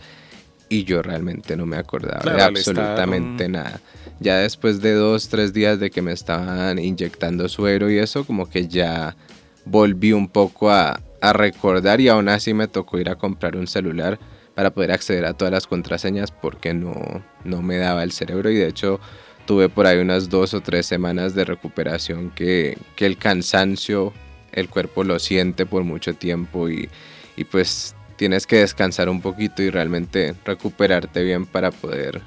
Y 0.68 0.84
yo 0.84 1.00
realmente 1.00 1.56
no 1.56 1.64
me 1.64 1.78
acordaba 1.78 2.18
claro, 2.18 2.36
de 2.36 2.42
absolutamente 2.42 3.46
estado... 3.46 3.64
nada. 3.64 3.80
Ya 4.20 4.36
después 4.36 4.82
de 4.82 4.92
dos, 4.92 5.30
tres 5.30 5.54
días 5.54 5.80
de 5.80 5.90
que 5.90 6.02
me 6.02 6.12
estaban 6.12 6.78
inyectando 6.78 7.48
suero 7.48 7.90
y 7.90 7.96
eso, 7.96 8.26
como 8.26 8.50
que 8.50 8.68
ya 8.68 9.16
volví 9.64 10.12
un 10.12 10.28
poco 10.28 10.70
a, 10.70 11.00
a 11.22 11.32
recordar 11.32 12.02
y 12.02 12.08
aún 12.08 12.28
así 12.28 12.52
me 12.52 12.68
tocó 12.68 12.98
ir 12.98 13.08
a 13.08 13.14
comprar 13.14 13.56
un 13.56 13.66
celular 13.66 14.18
para 14.54 14.74
poder 14.74 14.92
acceder 14.92 15.24
a 15.24 15.32
todas 15.32 15.52
las 15.52 15.66
contraseñas 15.66 16.32
porque 16.32 16.74
no, 16.74 17.24
no 17.44 17.62
me 17.62 17.78
daba 17.78 18.02
el 18.02 18.12
cerebro 18.12 18.50
y 18.50 18.56
de 18.56 18.68
hecho 18.68 19.00
tuve 19.48 19.70
por 19.70 19.86
ahí 19.86 19.96
unas 19.96 20.28
dos 20.28 20.52
o 20.52 20.60
tres 20.60 20.84
semanas 20.84 21.34
de 21.34 21.46
recuperación 21.46 22.28
que, 22.28 22.76
que 22.96 23.06
el 23.06 23.16
cansancio, 23.16 24.12
el 24.52 24.68
cuerpo 24.68 25.04
lo 25.04 25.18
siente 25.18 25.64
por 25.64 25.84
mucho 25.84 26.12
tiempo 26.12 26.68
y, 26.68 26.90
y, 27.34 27.44
pues 27.44 27.96
tienes 28.16 28.46
que 28.46 28.56
descansar 28.56 29.08
un 29.08 29.22
poquito 29.22 29.62
y 29.62 29.70
realmente 29.70 30.34
recuperarte 30.44 31.22
bien 31.22 31.46
para 31.46 31.70
poder 31.70 32.20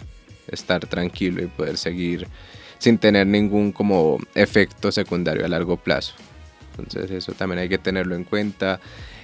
estar 0.48 0.88
tranquilo 0.88 1.44
y 1.44 1.46
poder 1.46 1.78
seguir 1.78 2.28
sin 2.80 2.98
tener 2.98 3.28
ningún 3.28 3.72
como 3.72 4.18
efecto 4.34 4.92
secundario 4.92 5.46
a 5.46 5.48
largo 5.48 5.78
plazo. 5.78 6.16
Entonces 6.80 7.12
eso 7.12 7.34
también 7.34 7.60
hay 7.60 7.70
que 7.70 7.78
tenerlo 7.78 8.16
en 8.16 8.24
cuenta. 8.24 8.80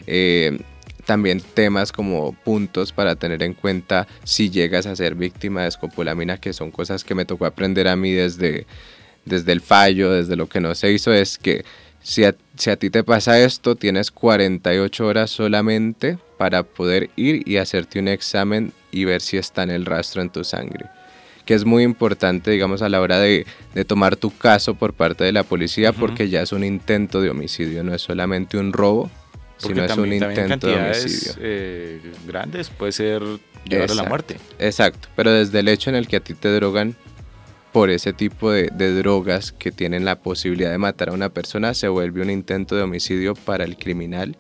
Eh, 0.05 0.59
también 1.07 1.41
temas 1.41 1.93
como 1.93 2.33
puntos 2.33 2.91
para 2.91 3.15
tener 3.15 3.41
en 3.41 3.53
cuenta 3.53 4.07
si 4.25 4.51
llegas 4.51 4.85
a 4.85 4.95
ser 4.95 5.15
víctima 5.15 5.61
de 5.61 5.69
escopolamina, 5.69 6.37
que 6.37 6.51
son 6.51 6.69
cosas 6.69 7.05
que 7.05 7.15
me 7.15 7.23
tocó 7.23 7.45
aprender 7.45 7.87
a 7.87 7.95
mí 7.95 8.11
desde, 8.11 8.67
desde 9.23 9.53
el 9.53 9.61
fallo, 9.61 10.11
desde 10.11 10.35
lo 10.35 10.47
que 10.49 10.59
no 10.59 10.75
se 10.75 10.91
hizo, 10.91 11.13
es 11.13 11.37
que 11.37 11.63
si 12.03 12.25
a, 12.25 12.35
si 12.57 12.69
a 12.69 12.75
ti 12.75 12.89
te 12.89 13.05
pasa 13.05 13.39
esto, 13.39 13.77
tienes 13.77 14.11
48 14.11 15.07
horas 15.07 15.31
solamente 15.31 16.17
para 16.37 16.63
poder 16.63 17.09
ir 17.15 17.47
y 17.47 17.55
hacerte 17.55 17.99
un 17.99 18.09
examen 18.09 18.73
y 18.91 19.05
ver 19.05 19.21
si 19.21 19.37
está 19.37 19.63
en 19.63 19.71
el 19.71 19.85
rastro 19.85 20.21
en 20.21 20.29
tu 20.29 20.43
sangre. 20.43 20.87
Que 21.45 21.53
es 21.53 21.63
muy 21.63 21.83
importante, 21.83 22.51
digamos, 22.51 22.81
a 22.81 22.89
la 22.89 22.99
hora 22.99 23.19
de, 23.19 23.45
de 23.73 23.85
tomar 23.85 24.17
tu 24.17 24.37
caso 24.37 24.75
por 24.75 24.93
parte 24.93 25.23
de 25.23 25.31
la 25.31 25.43
policía, 25.43 25.93
porque 25.93 26.27
ya 26.27 26.41
es 26.41 26.51
un 26.51 26.65
intento 26.65 27.21
de 27.21 27.29
homicidio, 27.29 27.85
no 27.85 27.95
es 27.95 28.01
solamente 28.01 28.57
un 28.57 28.73
robo, 28.73 29.09
sino 29.57 29.83
es 29.83 29.97
un 29.97 30.13
intento 30.13 30.67
de 30.67 30.75
homicidio. 30.75 31.33
Eh, 31.39 32.01
grandes 32.25 32.69
puede 32.69 32.91
ser 32.91 33.21
llevar 33.65 33.91
a 33.91 33.95
la 33.95 34.03
muerte. 34.03 34.37
Exacto, 34.59 35.09
pero 35.15 35.31
desde 35.31 35.59
el 35.59 35.67
hecho 35.67 35.89
en 35.89 35.95
el 35.95 36.07
que 36.07 36.17
a 36.17 36.19
ti 36.19 36.33
te 36.33 36.53
drogan 36.53 36.95
por 37.71 37.89
ese 37.89 38.13
tipo 38.13 38.51
de, 38.51 38.69
de, 38.73 38.93
drogas 38.93 39.51
que 39.51 39.71
tienen 39.71 40.05
la 40.05 40.19
posibilidad 40.19 40.71
de 40.71 40.77
matar 40.77 41.09
a 41.09 41.11
una 41.13 41.29
persona, 41.29 41.73
se 41.73 41.87
vuelve 41.87 42.21
un 42.21 42.29
intento 42.29 42.75
de 42.75 42.81
homicidio 42.81 43.35
para 43.35 43.65
el 43.65 43.77
criminal. 43.77 44.37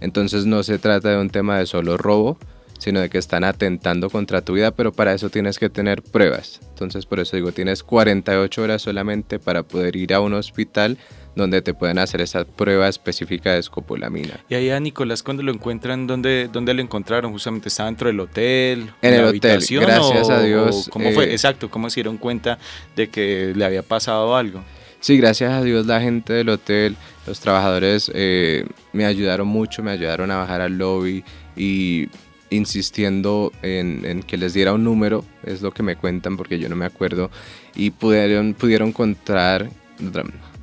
Entonces 0.00 0.46
no 0.46 0.62
se 0.62 0.78
trata 0.78 1.10
de 1.10 1.18
un 1.18 1.30
tema 1.30 1.58
de 1.58 1.66
solo 1.66 1.96
robo, 1.96 2.38
sino 2.80 3.00
de 3.00 3.10
que 3.10 3.18
están 3.18 3.44
atentando 3.44 4.08
contra 4.08 4.40
tu 4.40 4.54
vida, 4.54 4.70
pero 4.70 4.90
para 4.92 5.12
eso 5.12 5.28
tienes 5.28 5.58
que 5.58 5.68
tener 5.68 6.02
pruebas. 6.02 6.60
Entonces 6.70 7.04
por 7.04 7.20
eso 7.20 7.36
digo, 7.36 7.52
tienes 7.52 7.82
48 7.82 8.62
horas 8.62 8.82
solamente 8.82 9.38
para 9.38 9.62
poder 9.62 9.96
ir 9.96 10.14
a 10.14 10.20
un 10.20 10.32
hospital 10.32 10.96
donde 11.40 11.62
te 11.62 11.74
puedan 11.74 11.98
hacer 11.98 12.20
esa 12.20 12.44
prueba 12.44 12.88
específica 12.88 13.52
de 13.52 13.58
escopolamina. 13.58 14.40
Y 14.48 14.54
ahí 14.54 14.70
a 14.70 14.78
Nicolás, 14.78 15.22
cuando 15.22 15.42
lo 15.42 15.52
encuentran, 15.52 16.06
¿dónde, 16.06 16.48
dónde 16.52 16.74
lo 16.74 16.82
encontraron? 16.82 17.32
Justamente 17.32 17.68
estaba 17.68 17.88
dentro 17.88 18.08
del 18.08 18.20
hotel, 18.20 18.90
en, 19.02 19.14
el 19.14 19.24
hotel, 19.24 19.60
gracias 19.68 20.30
a 20.30 20.42
Dios. 20.42 20.88
¿Cómo 20.90 21.10
fue? 21.12 21.24
Eh, 21.24 21.32
Exacto, 21.32 21.70
¿cómo 21.70 21.90
se 21.90 21.96
dieron 21.96 22.18
cuenta 22.18 22.58
de 22.94 23.08
que 23.08 23.52
le 23.56 23.64
había 23.64 23.82
pasado 23.82 24.36
algo? 24.36 24.62
Sí, 25.00 25.16
gracias 25.16 25.52
a 25.52 25.62
Dios 25.62 25.86
la 25.86 26.00
gente 26.00 26.34
del 26.34 26.50
hotel, 26.50 26.94
los 27.26 27.40
trabajadores 27.40 28.10
eh, 28.14 28.66
me 28.92 29.06
ayudaron 29.06 29.48
mucho, 29.48 29.82
me 29.82 29.92
ayudaron 29.92 30.30
a 30.30 30.36
bajar 30.36 30.60
al 30.60 30.76
lobby 30.76 31.24
y 31.56 32.08
insistiendo 32.50 33.50
en, 33.62 34.22
que 34.24 34.36
les 34.36 34.52
diera 34.52 34.74
un 34.74 34.84
número, 34.84 35.24
es 35.44 35.62
lo 35.62 35.70
que 35.70 35.82
me 35.82 35.96
cuentan 35.96 36.36
porque 36.36 36.58
yo 36.58 36.68
no 36.68 36.76
me 36.76 36.84
acuerdo, 36.84 37.30
y 37.74 37.90
pudieron, 37.92 38.52
pudieron 38.52 38.88
encontrar, 38.88 39.70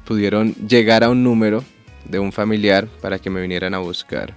pudieron 0.07 0.55
llegar 0.55 1.03
a 1.03 1.09
un 1.09 1.21
número 1.23 1.63
de 2.05 2.19
un 2.19 2.31
familiar 2.31 2.87
para 3.01 3.19
que 3.19 3.29
me 3.29 3.41
vinieran 3.41 3.73
a 3.73 3.79
buscar. 3.79 4.33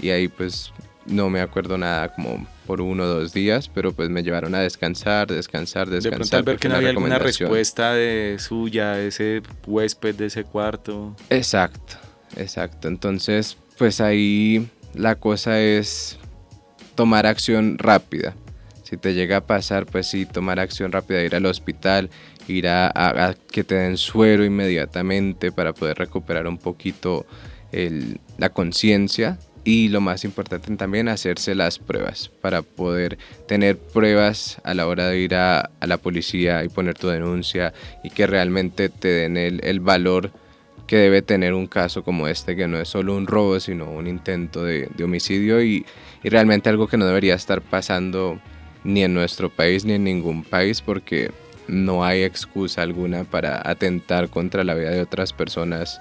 Y 0.00 0.10
ahí 0.10 0.28
pues 0.28 0.72
no 1.06 1.30
me 1.30 1.40
acuerdo 1.40 1.78
nada 1.78 2.12
como 2.14 2.46
por 2.66 2.82
uno 2.82 3.04
o 3.04 3.06
dos 3.06 3.32
días, 3.32 3.68
pero 3.68 3.92
pues 3.92 4.10
me 4.10 4.22
llevaron 4.22 4.54
a 4.54 4.60
descansar, 4.60 5.26
descansar, 5.26 5.88
descansar. 5.88 6.44
De 6.44 6.52
ver 6.52 6.60
que 6.60 6.68
no 6.68 6.76
había 6.76 6.90
alguna 6.90 7.18
respuesta 7.18 7.94
de 7.94 8.36
suya, 8.38 8.92
de 8.92 9.08
ese 9.08 9.42
huésped 9.66 10.14
de 10.14 10.26
ese 10.26 10.44
cuarto. 10.44 11.16
Exacto, 11.30 11.96
exacto. 12.36 12.88
Entonces, 12.88 13.56
pues 13.78 14.02
ahí 14.02 14.68
la 14.94 15.14
cosa 15.14 15.60
es 15.60 16.18
tomar 16.94 17.26
acción 17.26 17.78
rápida. 17.78 18.34
Si 18.82 18.96
te 18.98 19.14
llega 19.14 19.38
a 19.38 19.46
pasar, 19.46 19.86
pues 19.86 20.06
sí, 20.06 20.26
tomar 20.26 20.60
acción 20.60 20.92
rápida, 20.92 21.22
ir 21.22 21.34
al 21.34 21.46
hospital, 21.46 22.10
ir 22.48 22.68
a, 22.68 23.34
que 23.50 23.64
te 23.64 23.74
den 23.74 23.96
suero 23.96 24.44
inmediatamente 24.44 25.52
para 25.52 25.72
poder 25.72 25.98
recuperar 25.98 26.46
un 26.46 26.58
poquito 26.58 27.26
la 28.38 28.48
conciencia 28.50 29.38
y 29.64 29.88
lo 29.88 30.00
más 30.00 30.24
importante 30.24 30.74
también 30.76 31.08
hacerse 31.08 31.54
las 31.54 31.78
pruebas 31.78 32.30
para 32.40 32.62
poder 32.62 33.18
tener 33.46 33.76
pruebas 33.76 34.58
a 34.64 34.72
la 34.72 34.86
hora 34.86 35.08
de 35.08 35.18
ir 35.18 35.34
a, 35.34 35.70
la 35.82 35.98
policía 35.98 36.64
y 36.64 36.70
poner 36.70 36.96
tu 36.96 37.08
denuncia 37.08 37.74
y 38.02 38.08
que 38.08 38.26
realmente 38.26 38.88
te 38.88 39.08
den 39.08 39.36
el, 39.36 39.80
valor 39.80 40.32
que 40.86 40.96
debe 40.96 41.20
tener 41.20 41.52
un 41.52 41.66
caso 41.66 42.02
como 42.02 42.28
este, 42.28 42.56
que 42.56 42.66
no 42.66 42.80
es 42.80 42.88
solo 42.88 43.14
un 43.14 43.26
robo, 43.26 43.60
sino 43.60 43.90
un 43.90 44.06
intento 44.06 44.64
de, 44.64 44.88
de 44.96 45.04
homicidio 45.04 45.62
y, 45.62 45.84
y 46.22 46.28
realmente 46.30 46.70
algo 46.70 46.86
que 46.86 46.96
no 46.96 47.04
debería 47.04 47.34
estar 47.34 47.60
pasando 47.60 48.40
ni 48.84 49.04
en 49.04 49.12
nuestro 49.12 49.50
país 49.50 49.84
ni 49.84 49.92
en 49.92 50.04
ningún 50.04 50.44
país 50.44 50.80
porque 50.80 51.30
no 51.68 52.04
hay 52.04 52.22
excusa 52.22 52.82
alguna 52.82 53.24
para 53.24 53.62
atentar 53.68 54.28
contra 54.28 54.64
la 54.64 54.74
vida 54.74 54.90
de 54.90 55.02
otras 55.02 55.32
personas. 55.32 56.00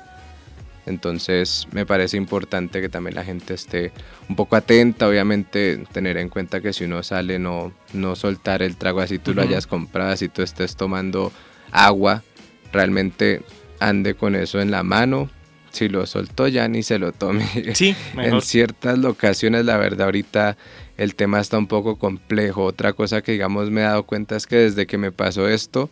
Entonces 0.86 1.68
me 1.72 1.86
parece 1.86 2.16
importante 2.16 2.80
que 2.80 2.88
también 2.88 3.16
la 3.16 3.26
gente 3.26 3.54
esté 3.54 3.92
un 4.30 4.38
poco 4.38 4.56
atenta, 4.56 5.08
obviamente 5.08 5.84
tener 5.92 6.18
en 6.18 6.30
cuenta 6.30 6.62
que 6.62 6.72
si 6.72 6.86
uno 6.86 7.04
sale 7.04 7.40
no, 7.40 7.74
no 7.94 8.16
soltar 8.16 8.62
el 8.62 8.78
trago 8.78 9.02
así 9.02 9.20
tú 9.20 9.34
lo 9.34 9.42
hayas 9.42 9.68
comprado, 9.68 10.16
si 10.16 10.30
tú 10.30 10.42
estés 10.42 10.78
tomando 10.78 11.34
agua, 11.72 12.24
realmente 12.72 13.42
ande 13.80 14.14
con 14.14 14.36
eso 14.36 14.62
en 14.62 14.72
la 14.72 14.84
mano, 14.84 15.30
si 15.72 15.90
lo 15.90 16.06
soltó 16.06 16.48
ya 16.48 16.70
ni 16.70 16.84
se 16.84 17.00
lo 17.00 17.12
tome. 17.12 17.46
Sí, 17.76 17.94
en 18.18 18.42
ciertas 18.42 18.98
locaciones 18.98 19.66
la 19.66 19.76
verdad 19.76 20.06
ahorita 20.06 20.58
el 20.98 21.16
tema 21.16 21.40
está 21.40 21.58
un 21.58 21.68
poco 21.68 21.98
complejo. 21.98 22.64
Otra 22.64 22.94
cosa 22.94 23.22
que 23.22 23.32
digamos 23.32 23.70
me 23.72 23.82
he 23.82 23.84
dado 23.86 24.04
cuenta 24.04 24.36
es 24.36 24.48
que 24.48 24.58
desde 24.58 24.88
que 24.88 24.98
me 24.98 25.12
pasó 25.12 25.48
esto, 25.48 25.90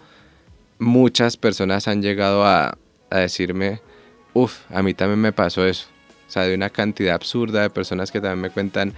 muchas 0.79 1.37
personas 1.37 1.87
han 1.87 2.01
llegado 2.01 2.45
a, 2.45 2.77
decirme, 3.09 3.79
uff, 4.33 4.69
a 4.69 4.83
mí 4.83 4.93
también 4.93 5.21
me 5.21 5.31
pasó 5.31 5.65
eso. 5.65 5.87
O 6.27 6.31
sea, 6.31 6.43
de 6.43 6.55
una 6.55 6.69
cantidad 6.69 7.15
absurda 7.15 7.61
de 7.61 7.69
personas 7.69 8.11
que 8.11 8.19
también 8.19 8.41
me 8.41 8.49
cuentan, 8.49 8.93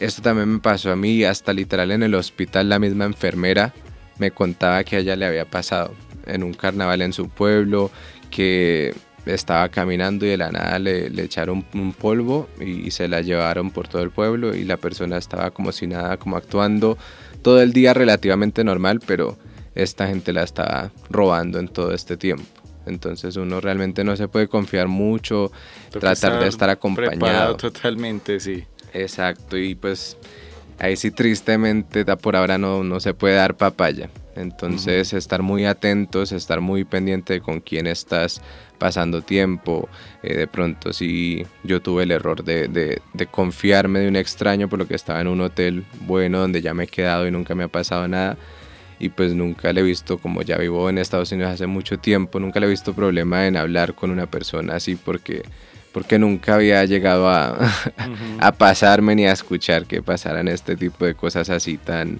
esto 0.00 0.22
también 0.22 0.54
me 0.54 0.58
pasó 0.58 0.90
a 0.90 0.96
mí, 0.96 1.24
hasta 1.24 1.52
literal 1.52 1.92
en 1.92 2.02
el 2.02 2.14
hospital 2.14 2.68
la 2.68 2.78
misma 2.78 3.04
enfermera 3.04 3.72
me 4.18 4.30
contaba 4.30 4.82
que 4.84 4.96
a 4.96 4.98
ella 5.00 5.16
le 5.16 5.26
había 5.26 5.44
pasado 5.44 5.94
en 6.26 6.42
un 6.42 6.54
carnaval 6.54 7.02
en 7.02 7.12
su 7.12 7.28
pueblo, 7.28 7.90
que 8.30 8.94
estaba 9.26 9.68
caminando 9.68 10.26
y 10.26 10.30
de 10.30 10.36
la 10.36 10.50
nada 10.50 10.78
le, 10.78 11.06
echaron 11.22 11.64
un 11.74 11.92
polvo 11.92 12.48
y, 12.60 12.90
se 12.90 13.08
la 13.08 13.22
llevaron 13.22 13.70
por 13.70 13.88
todo 13.88 14.02
el 14.02 14.10
pueblo 14.10 14.54
y 14.54 14.64
la 14.64 14.76
persona 14.76 15.16
estaba 15.16 15.50
como 15.50 15.72
si 15.72 15.86
nada, 15.86 16.16
como 16.16 16.36
actuando 16.36 16.98
todo 17.42 17.60
el 17.60 17.72
día 17.72 17.94
relativamente 17.94 18.64
normal, 18.64 19.00
pero 19.06 19.36
esta 19.74 20.06
gente 20.06 20.32
la 20.32 20.42
estaba 20.42 20.90
robando 21.10 21.58
en 21.58 21.68
todo 21.68 21.92
este 21.92 22.16
tiempo. 22.16 22.44
Entonces 22.86 23.36
uno 23.36 23.60
realmente 23.60 24.04
no 24.04 24.14
se 24.16 24.28
puede 24.28 24.46
confiar 24.46 24.88
mucho, 24.88 25.50
tratar 25.90 26.40
de 26.40 26.48
estar 26.48 26.68
acompañado. 26.68 27.56
Totalmente, 27.56 28.40
sí. 28.40 28.64
Exacto, 28.92 29.56
y 29.56 29.74
pues 29.74 30.16
ahí 30.78 30.96
sí 30.96 31.10
tristemente 31.10 32.04
por 32.16 32.36
ahora 32.36 32.58
no, 32.58 32.84
no 32.84 33.00
se 33.00 33.14
puede 33.14 33.34
dar 33.34 33.56
papaya. 33.56 34.10
Entonces 34.36 35.12
estar 35.12 35.42
muy 35.42 35.64
atentos, 35.64 36.32
estar 36.32 36.60
muy 36.60 36.84
pendiente 36.84 37.34
de 37.34 37.40
con 37.40 37.60
quién 37.60 37.86
estás 37.86 38.40
pasando 38.78 39.22
tiempo. 39.22 39.88
Eh, 40.22 40.36
de 40.36 40.46
pronto 40.46 40.92
si 40.92 41.46
yo 41.62 41.80
tuve 41.80 42.02
el 42.02 42.10
error 42.10 42.44
de, 42.44 42.68
de, 42.68 43.00
de, 43.12 43.26
confiarme 43.26 44.00
de 44.00 44.08
un 44.08 44.16
extraño 44.16 44.68
por 44.68 44.78
lo 44.78 44.88
que 44.88 44.94
estaba 44.94 45.20
en 45.20 45.28
un 45.28 45.40
hotel 45.40 45.84
bueno 46.00 46.40
donde 46.40 46.62
ya 46.62 46.74
me 46.74 46.84
he 46.84 46.88
quedado 46.88 47.26
y 47.26 47.30
nunca 47.30 47.54
me 47.54 47.64
ha 47.64 47.68
pasado 47.68 48.08
nada. 48.08 48.36
Y 48.98 49.08
pues 49.08 49.34
nunca 49.34 49.72
le 49.72 49.80
he 49.80 49.84
visto, 49.84 50.18
como 50.18 50.42
ya 50.42 50.56
vivo 50.56 50.88
en 50.88 50.98
Estados 50.98 51.32
Unidos 51.32 51.52
hace 51.52 51.66
mucho 51.66 51.98
tiempo, 51.98 52.38
nunca 52.38 52.60
le 52.60 52.66
he 52.66 52.70
visto 52.70 52.94
problema 52.94 53.46
en 53.46 53.56
hablar 53.56 53.94
con 53.94 54.10
una 54.10 54.26
persona 54.26 54.76
así 54.76 54.96
porque 54.96 55.42
porque 55.92 56.18
nunca 56.18 56.56
había 56.56 56.84
llegado 56.84 57.28
a, 57.28 57.56
a 58.40 58.52
pasarme 58.52 59.14
ni 59.14 59.26
a 59.26 59.32
escuchar 59.32 59.86
que 59.86 60.02
pasaran 60.02 60.48
este 60.48 60.74
tipo 60.74 61.04
de 61.04 61.14
cosas 61.14 61.50
así 61.50 61.76
tan, 61.78 62.18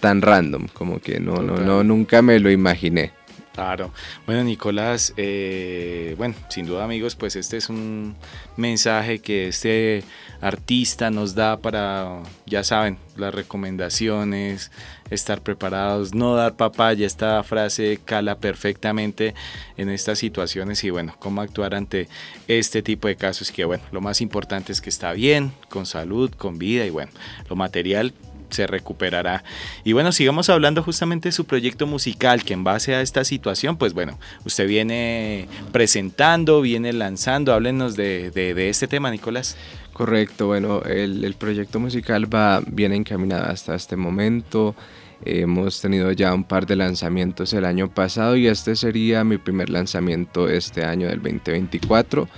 tan 0.00 0.22
random, 0.22 0.68
como 0.72 1.00
que 1.00 1.20
no, 1.20 1.42
no, 1.42 1.58
no, 1.58 1.84
nunca 1.84 2.22
me 2.22 2.38
lo 2.38 2.50
imaginé. 2.50 3.12
Claro. 3.58 3.90
Bueno, 4.24 4.44
Nicolás, 4.44 5.12
eh, 5.16 6.14
bueno, 6.16 6.36
sin 6.48 6.64
duda 6.64 6.84
amigos, 6.84 7.16
pues 7.16 7.34
este 7.34 7.56
es 7.56 7.68
un 7.68 8.14
mensaje 8.56 9.18
que 9.18 9.48
este 9.48 10.04
artista 10.40 11.10
nos 11.10 11.34
da 11.34 11.56
para, 11.56 12.22
ya 12.46 12.62
saben, 12.62 12.98
las 13.16 13.34
recomendaciones, 13.34 14.70
estar 15.10 15.40
preparados, 15.40 16.14
no 16.14 16.36
dar 16.36 16.54
papaya, 16.54 17.04
esta 17.04 17.42
frase 17.42 17.98
cala 18.04 18.36
perfectamente 18.36 19.34
en 19.76 19.88
estas 19.88 20.20
situaciones 20.20 20.84
y 20.84 20.90
bueno, 20.90 21.16
cómo 21.18 21.40
actuar 21.40 21.74
ante 21.74 22.06
este 22.46 22.80
tipo 22.80 23.08
de 23.08 23.16
casos 23.16 23.50
que 23.50 23.64
bueno, 23.64 23.82
lo 23.90 24.00
más 24.00 24.20
importante 24.20 24.70
es 24.70 24.80
que 24.80 24.90
está 24.90 25.12
bien, 25.14 25.50
con 25.68 25.84
salud, 25.84 26.30
con 26.30 26.58
vida 26.58 26.86
y 26.86 26.90
bueno, 26.90 27.10
lo 27.50 27.56
material 27.56 28.14
se 28.50 28.66
recuperará. 28.66 29.44
Y 29.84 29.92
bueno, 29.92 30.12
sigamos 30.12 30.48
hablando 30.50 30.82
justamente 30.82 31.28
de 31.28 31.32
su 31.32 31.44
proyecto 31.44 31.86
musical, 31.86 32.44
que 32.44 32.54
en 32.54 32.64
base 32.64 32.94
a 32.94 33.00
esta 33.00 33.24
situación, 33.24 33.76
pues 33.76 33.94
bueno, 33.94 34.18
usted 34.44 34.66
viene 34.66 35.48
presentando, 35.72 36.60
viene 36.60 36.92
lanzando. 36.92 37.52
Háblenos 37.52 37.96
de, 37.96 38.30
de, 38.30 38.68
este 38.68 38.88
tema, 38.88 39.10
Nicolás. 39.10 39.56
Correcto, 39.92 40.46
bueno, 40.46 40.82
el, 40.82 41.24
el, 41.24 41.34
proyecto 41.34 41.80
musical 41.80 42.32
va 42.32 42.60
bien 42.66 42.92
encaminado 42.92 43.46
hasta 43.46 43.74
este 43.74 43.96
momento. 43.96 44.76
Hemos 45.24 45.80
tenido 45.80 46.12
ya 46.12 46.32
un 46.32 46.44
par 46.44 46.66
de 46.66 46.76
lanzamientos 46.76 47.52
el 47.52 47.64
año 47.64 47.90
pasado 47.90 48.36
y 48.36 48.46
este 48.46 48.76
sería 48.76 49.24
mi 49.24 49.36
primer 49.36 49.68
lanzamiento 49.68 50.48
este 50.48 50.84
año 50.84 51.08
del 51.08 51.20
2024. 51.20 52.28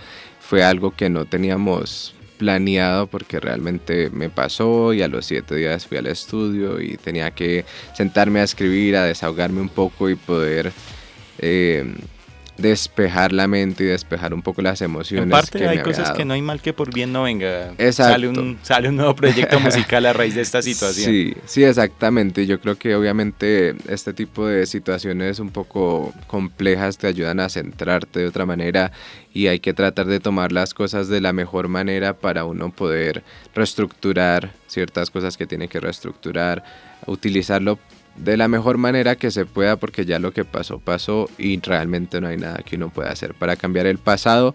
Fue 0.41 0.65
algo 0.65 0.93
que 0.93 1.11
no 1.11 1.27
teníamos 1.27 2.15
planeado 2.41 3.07
porque 3.07 3.39
realmente 3.39 4.09
me 4.09 4.31
pasó 4.31 4.95
y 4.95 5.03
a 5.03 5.09
los 5.09 5.27
siete 5.27 5.57
días 5.57 5.87
fui 5.87 5.99
al 5.99 6.07
estudio 6.07 6.81
y 6.81 6.97
tenía 6.97 7.33
que 7.33 7.67
sentarme 7.95 8.41
a 8.41 8.45
escribir, 8.45 8.97
a 8.97 9.05
desahogarme 9.05 9.61
un 9.61 9.69
poco 9.69 10.09
y 10.09 10.15
poder 10.15 10.73
eh, 11.39 11.85
despejar 12.61 13.33
la 13.33 13.47
mente 13.47 13.85
y 13.85 13.87
despejar 13.87 14.35
un 14.35 14.43
poco 14.43 14.63
las 14.63 14.81
emociones. 14.83 15.25
En 15.25 15.31
parte 15.31 15.69
hay 15.69 15.83
cosas 15.83 16.13
que 16.13 16.25
no 16.25 16.35
hay 16.35 16.43
mal 16.43 16.61
que 16.61 16.73
por 16.73 16.93
bien 16.93 17.13
no 17.13 17.25
venga. 17.25 17.75
Sale 17.93 18.29
un, 18.29 18.59
sale 18.63 18.89
un 18.89 18.97
nuevo 18.97 19.15
proyecto 19.15 19.59
musical 19.61 20.07
a 20.07 20.13
raíz 20.13 20.35
de 20.35 20.43
esta 20.43 20.63
situación. 20.63 21.11
Sí, 21.11 21.35
sí, 21.47 21.65
exactamente. 21.65 22.47
Yo 22.47 22.61
creo 22.61 22.77
que 22.77 22.95
obviamente 22.95 23.75
este 23.89 24.13
tipo 24.13 24.47
de 24.47 24.67
situaciones 24.67 25.39
un 25.39 25.51
poco 25.51 26.13
complejas 26.27 26.99
te 26.99 27.07
ayudan 27.07 27.41
a 27.41 27.49
centrarte 27.49 28.21
de 28.21 28.27
otra 28.27 28.47
manera 28.47 28.93
y 29.33 29.47
hay 29.47 29.61
que 29.61 29.73
tratar 29.73 30.07
de 30.07 30.21
tomar 30.21 30.53
las 30.53 30.75
cosas 30.75 31.09
de 31.09 31.21
la 31.21 31.33
mejor 31.33 31.69
manera 31.69 32.15
para 32.15 32.45
uno 32.45 32.71
poder 32.71 33.23
reestructurar 33.55 34.53
ciertas 34.67 35.11
cosas 35.11 35.37
que 35.37 35.47
tiene 35.47 35.69
que 35.69 35.81
reestructurar, 35.81 36.63
utilizarlo 37.07 37.79
de 38.17 38.37
la 38.37 38.49
mejor 38.49 38.79
manera 38.79 39.17
que 39.17 39.31
se 39.31 39.47
pueda 39.47 39.77
porque 39.77 40.05
ya 40.05 40.19
lo 40.19 40.33
que 40.33 40.45
pasó 40.45 40.79
pasó 40.79 41.29
y 41.39 41.59
realmente 41.61 42.21
no 42.21 42.29
hay 42.29 42.37
nada 42.37 42.59
que 42.65 42.77
uno 42.77 42.91
pueda 42.91 43.11
hacer 43.11 43.35
para 43.35 43.57
cambiar 43.57 43.87
el 43.87 43.99
pasado 43.99 44.55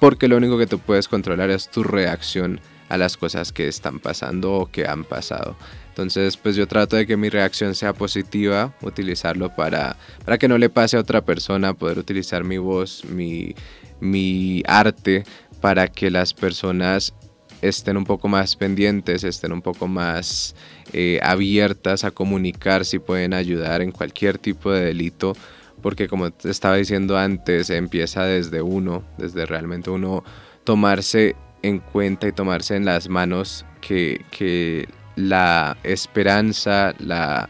porque 0.00 0.28
lo 0.28 0.36
único 0.36 0.58
que 0.58 0.66
tú 0.66 0.78
puedes 0.78 1.08
controlar 1.08 1.50
es 1.50 1.68
tu 1.68 1.82
reacción 1.84 2.60
a 2.88 2.98
las 2.98 3.16
cosas 3.16 3.52
que 3.52 3.68
están 3.68 4.00
pasando 4.00 4.52
o 4.52 4.70
que 4.70 4.86
han 4.86 5.04
pasado. 5.04 5.56
Entonces, 5.88 6.36
pues 6.36 6.56
yo 6.56 6.66
trato 6.66 6.96
de 6.96 7.06
que 7.06 7.16
mi 7.16 7.28
reacción 7.28 7.74
sea 7.74 7.92
positiva, 7.92 8.74
utilizarlo 8.82 9.54
para, 9.54 9.96
para 10.24 10.38
que 10.38 10.48
no 10.48 10.58
le 10.58 10.68
pase 10.68 10.96
a 10.96 11.00
otra 11.00 11.22
persona, 11.22 11.72
poder 11.72 11.98
utilizar 11.98 12.44
mi 12.44 12.58
voz, 12.58 13.04
mi, 13.04 13.54
mi 14.00 14.62
arte, 14.66 15.24
para 15.60 15.88
que 15.88 16.10
las 16.10 16.34
personas 16.34 17.14
estén 17.62 17.96
un 17.96 18.04
poco 18.04 18.28
más 18.28 18.56
pendientes, 18.56 19.24
estén 19.24 19.52
un 19.52 19.62
poco 19.62 19.86
más 19.86 20.54
eh, 20.92 21.20
abiertas 21.22 22.04
a 22.04 22.10
comunicar 22.10 22.84
si 22.84 22.98
pueden 22.98 23.32
ayudar 23.32 23.80
en 23.80 23.92
cualquier 23.92 24.36
tipo 24.36 24.70
de 24.72 24.84
delito, 24.84 25.34
porque 25.80 26.08
como 26.08 26.30
te 26.30 26.50
estaba 26.50 26.76
diciendo 26.76 27.16
antes, 27.16 27.70
empieza 27.70 28.24
desde 28.24 28.60
uno, 28.60 29.04
desde 29.16 29.46
realmente 29.46 29.90
uno 29.90 30.24
tomarse 30.64 31.36
en 31.62 31.78
cuenta 31.78 32.26
y 32.26 32.32
tomarse 32.32 32.76
en 32.76 32.84
las 32.84 33.08
manos 33.08 33.64
que, 33.80 34.24
que 34.30 34.88
la 35.14 35.76
esperanza, 35.84 36.94
la 36.98 37.48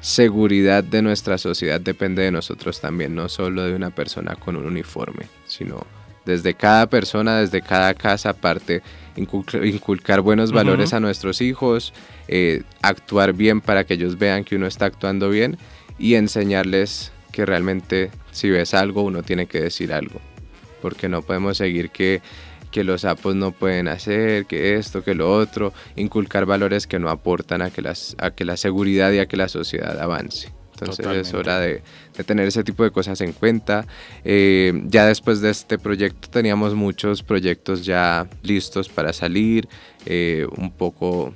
seguridad 0.00 0.84
de 0.84 1.02
nuestra 1.02 1.38
sociedad 1.38 1.80
depende 1.80 2.22
de 2.22 2.30
nosotros 2.30 2.80
también, 2.80 3.14
no 3.14 3.28
solo 3.28 3.64
de 3.64 3.74
una 3.74 3.90
persona 3.90 4.36
con 4.36 4.56
un 4.56 4.66
uniforme, 4.66 5.26
sino 5.46 5.86
desde 6.26 6.54
cada 6.54 6.88
persona, 6.88 7.38
desde 7.38 7.62
cada 7.62 7.94
casa, 7.94 8.30
aparte 8.30 8.82
inculcar, 9.16 10.20
buenos 10.20 10.52
valores 10.52 10.92
a 10.92 11.00
nuestros 11.00 11.40
hijos, 11.40 11.92
eh, 12.28 12.62
actuar 12.82 13.32
bien 13.32 13.60
para 13.60 13.84
que 13.84 13.94
ellos 13.94 14.18
vean 14.18 14.44
que 14.44 14.56
uno 14.56 14.66
está 14.66 14.86
actuando 14.86 15.30
bien 15.30 15.58
y 15.98 16.14
enseñarles 16.14 17.12
que 17.32 17.46
realmente 17.46 18.10
si 18.30 18.50
ves 18.50 18.74
algo 18.74 19.02
uno 19.02 19.22
tiene 19.22 19.46
que 19.46 19.60
decir 19.60 19.92
algo, 19.92 20.20
porque 20.82 21.08
no 21.08 21.22
podemos 21.22 21.58
seguir 21.58 21.90
que, 21.90 22.22
que 22.70 22.84
los 22.84 23.02
sapos 23.02 23.34
no 23.34 23.52
pueden 23.52 23.88
hacer, 23.88 24.46
que 24.46 24.74
esto, 24.76 25.02
que 25.02 25.14
lo 25.14 25.32
otro, 25.32 25.72
inculcar 25.96 26.46
valores 26.46 26.86
que 26.86 26.98
no 26.98 27.10
aportan 27.10 27.62
a 27.62 27.70
que, 27.70 27.82
las, 27.82 28.16
a 28.18 28.30
que 28.30 28.44
la 28.44 28.56
seguridad 28.56 29.12
y 29.12 29.18
a 29.18 29.26
que 29.26 29.36
la 29.36 29.48
sociedad 29.48 30.00
avance. 30.00 30.52
Entonces 30.80 31.06
es 31.06 31.34
hora 31.34 31.58
de, 31.60 31.82
tener 32.24 32.46
ese 32.46 32.64
tipo 32.64 32.84
de 32.84 32.90
cosas 32.90 33.20
en 33.20 33.32
cuenta. 33.32 33.86
Eh, 34.24 34.82
ya 34.86 35.06
después 35.06 35.40
de 35.40 35.50
este 35.50 35.78
proyecto 35.78 36.28
teníamos 36.30 36.74
muchos 36.74 37.22
proyectos 37.22 37.84
ya 37.84 38.28
listos 38.42 38.88
para 38.88 39.12
salir, 39.12 39.68
eh, 40.04 40.46
un 40.56 40.70
poco 40.70 41.34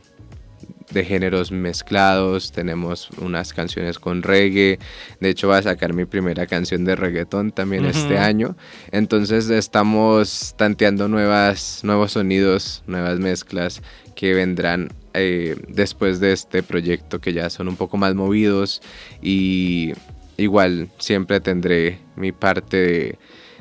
de 0.90 1.04
géneros 1.04 1.52
mezclados, 1.52 2.52
tenemos 2.52 3.10
unas 3.18 3.52
canciones 3.52 3.98
con 3.98 4.22
reggae, 4.22 4.78
de 5.20 5.28
hecho 5.28 5.48
voy 5.48 5.58
a 5.58 5.62
sacar 5.62 5.92
mi 5.92 6.04
primera 6.04 6.46
canción 6.46 6.84
de 6.84 6.96
reggaetón 6.96 7.52
también 7.52 7.84
este 7.84 8.18
año, 8.18 8.56
entonces 8.90 9.48
estamos 9.50 10.54
tanteando 10.56 11.08
nuevas, 11.08 11.80
nuevos 11.84 12.12
sonidos, 12.12 12.82
nuevas 12.86 13.18
mezclas 13.18 13.82
que 14.20 14.34
vendrán 14.34 14.90
eh, 15.14 15.56
después 15.68 16.20
de 16.20 16.32
este 16.32 16.62
proyecto 16.62 17.22
que 17.22 17.32
ya 17.32 17.48
son 17.48 17.68
un 17.68 17.76
poco 17.76 17.96
más 17.96 18.14
movidos 18.14 18.82
y 19.22 19.94
igual 20.36 20.90
siempre 20.98 21.40
tendré 21.40 22.00
mi 22.16 22.30
parte 22.30 23.16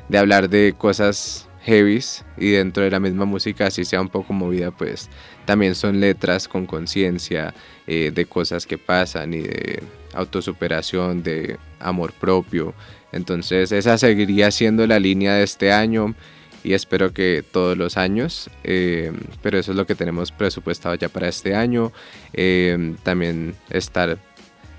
de, 0.10 0.18
hablar 0.18 0.50
de 0.50 0.76
cosas 0.78 1.48
heavies 1.62 2.26
y 2.38 2.50
dentro 2.50 2.84
de 2.84 2.92
la 2.92 3.00
misma 3.00 3.24
música 3.24 3.68
así 3.68 3.86
sea 3.86 4.02
un 4.02 4.10
poco 4.10 4.34
movida 4.34 4.72
pues 4.72 5.10
también 5.46 5.76
son 5.76 6.02
letras 6.02 6.50
con 6.50 6.66
conciencia 6.66 7.54
eh, 7.88 8.12
de 8.14 8.26
cosas 8.26 8.68
que 8.68 8.78
pasan 8.78 9.34
y 9.34 9.40
de 9.40 9.82
autosuperación 10.14 11.24
de 11.24 11.58
amor 11.80 12.12
propio. 12.12 12.74
Entonces 13.14 13.72
esa 13.72 13.98
seguiría 13.98 14.52
siendo 14.52 14.86
la 14.88 15.00
línea 15.00 15.36
de 15.36 15.44
este 15.44 15.72
año 15.72 16.16
y 16.64 16.74
espero 16.74 17.14
que 17.14 17.44
todos 17.52 17.78
los 17.78 17.98
años, 17.98 18.50
eh, 18.64 19.12
pero 19.42 19.58
eso 19.58 19.72
es 19.72 19.78
lo 19.78 19.86
que 19.86 19.96
tenemos 19.96 20.32
presupuestado 20.32 20.96
ya 20.96 21.10
para 21.10 21.28
este 21.28 21.56
año. 21.56 21.92
Eh, 22.34 22.96
también 23.04 23.56
estar 23.70 24.18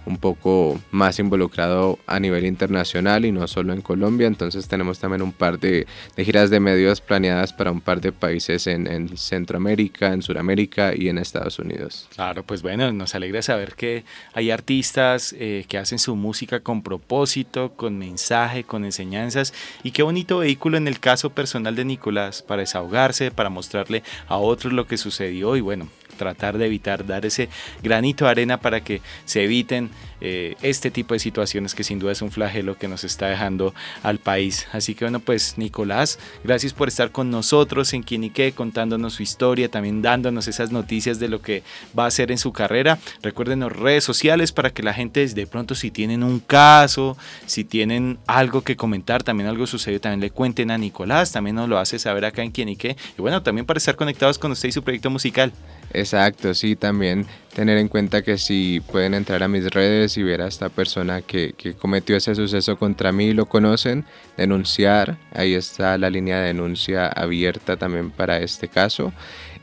un 0.07 0.17
poco 0.17 0.81
más 0.91 1.19
involucrado 1.19 1.99
a 2.07 2.19
nivel 2.19 2.47
internacional 2.47 3.25
y 3.25 3.33
no 3.33 3.47
solo 3.47 3.73
en 3.73 3.83
Colombia. 3.83 4.27
Entonces 4.27 4.69
tenemos 4.69 4.99
también 4.99 5.23
un 5.23 5.33
par 5.33 5.59
de, 5.59 5.87
giras 6.17 6.51
de 6.51 6.61
medios 6.61 7.01
planeadas 7.01 7.53
para 7.53 7.71
un 7.71 7.81
par 7.81 8.01
de 8.01 8.13
países 8.13 8.67
en, 8.67 9.17
Centroamérica, 9.17 10.13
en 10.13 10.23
Sudamérica 10.23 10.93
y 10.95 11.09
en 11.09 11.19
Estados 11.19 11.59
Unidos. 11.59 12.09
Claro, 12.15 12.43
pues 12.43 12.63
bueno, 12.63 12.93
nos 12.93 13.15
alegra 13.15 13.43
saber 13.43 13.75
que 13.75 14.05
hay 14.33 14.51
artistas 14.51 15.35
eh, 15.39 15.65
que 15.69 15.79
hacen 15.79 15.99
su 15.99 16.17
música 16.17 16.61
con 16.61 16.83
propósito, 16.83 17.73
con 17.77 17.99
mensaje, 17.99 18.65
con 18.65 18.85
enseñanzas 18.85 19.53
y 19.83 19.93
qué 19.93 20.03
bonito 20.03 20.39
vehículo 20.39 20.77
en 20.77 20.89
el 20.89 21.01
caso 21.01 21.31
personal 21.31 21.77
de 21.77 21.85
Nicolás 21.85 22.43
para 22.43 22.61
desahogarse, 22.61 23.31
para 23.31 23.51
mostrarle 23.51 24.03
a 24.29 24.37
otros 24.37 24.73
lo 24.73 24.87
que 24.87 24.97
sucedió 24.97 25.57
y 25.57 25.61
bueno, 25.61 25.89
tratar 26.21 26.59
de 26.59 26.67
evitar, 26.67 27.07
dar 27.07 27.25
ese 27.25 27.49
granito 27.83 28.27
de 28.27 28.31
arena 28.31 28.61
para 28.61 28.83
que 28.83 29.01
se 29.25 29.43
eviten 29.43 29.89
eh, 30.21 30.55
este 30.61 30.91
tipo 30.91 31.15
de 31.15 31.21
situaciones 31.21 31.75
que 31.75 31.83
sin 31.83 31.99
duda 31.99 32.13
es 32.13 32.21
un 32.21 32.31
flagelo 32.31 32.77
que 32.77 32.89
nos 32.89 33.05
está 33.05 33.29
dejando 33.29 33.75
al 34.03 34.19
país. 34.19 34.67
Así 34.73 34.95
que 34.95 35.07
bueno, 35.07 35.21
pues 35.21 35.57
Nicolás, 35.57 36.19
gracias 36.45 36.75
por 36.75 36.89
estar 36.89 37.11
con 37.11 37.31
nosotros 37.31 37.95
en 37.95 38.03
Quienique, 38.03 38.53
contándonos 38.53 39.15
su 39.15 39.23
historia, 39.23 39.71
también 39.71 40.03
dándonos 40.03 40.47
esas 40.47 40.71
noticias 40.71 41.19
de 41.19 41.29
lo 41.29 41.41
que 41.41 41.63
va 41.99 42.05
a 42.05 42.09
hacer 42.09 42.31
en 42.31 42.37
su 42.37 42.53
carrera. 42.53 42.99
Recuerden 43.23 43.61
las 43.61 43.73
redes 43.73 44.05
sociales 44.05 44.53
para 44.53 44.71
que 44.71 44.83
la 44.83 44.93
gente 44.93 45.27
de 45.27 45.47
pronto 45.47 45.75
si 45.75 45.91
tienen 45.91 46.23
un 46.23 46.41
caso, 46.41 47.17
si 47.47 47.65
tienen 47.65 48.19
algo 48.27 48.61
que 48.61 48.77
comentar, 48.77 49.23
también 49.23 49.49
algo 49.49 49.67
sucedió, 49.67 50.03
también 50.03 50.21
le 50.21 50.31
cuenten 50.31 50.71
a 50.71 50.77
Nicolás, 50.77 51.33
también 51.33 51.57
nos 51.57 51.69
lo 51.69 51.79
hace 51.79 51.99
saber 51.99 52.27
acá 52.27 52.43
en 52.43 52.53
Quienique. 52.53 52.97
Y 53.19 53.23
bueno, 53.23 53.43
también 53.43 53.65
para 53.65 53.79
estar 53.79 53.97
conectados 53.97 54.39
con 54.39 54.53
usted 54.53 54.69
y 54.69 54.73
su 54.73 54.83
proyecto 54.83 55.09
musical. 55.09 55.53
Exacto, 55.93 56.55
sí, 56.55 56.77
también 56.77 57.27
tener 57.55 57.77
en 57.79 57.89
cuenta 57.89 58.23
que 58.23 58.39
si 58.39 58.81
pueden 58.93 59.13
entrar 59.13 59.43
a 59.43 59.49
mis 59.49 59.69
redes 59.71 60.17
y 60.17 60.23
ver 60.23 60.41
a 60.41 60.47
esta 60.47 60.69
persona 60.69 61.21
que, 61.21 61.55
cometió 61.79 62.17
ese 62.17 62.35
suceso 62.35 62.79
contra 62.79 63.11
mí 63.11 63.35
lo 63.35 63.47
conocen, 63.47 64.05
denunciar, 64.37 65.19
ahí 65.33 65.55
está 65.55 65.99
la 65.99 66.09
línea 66.09 66.39
de 66.39 66.49
denuncia 66.49 67.09
abierta 67.09 67.77
también 67.77 68.11
para 68.11 68.39
este 68.39 68.69
caso. 68.69 69.13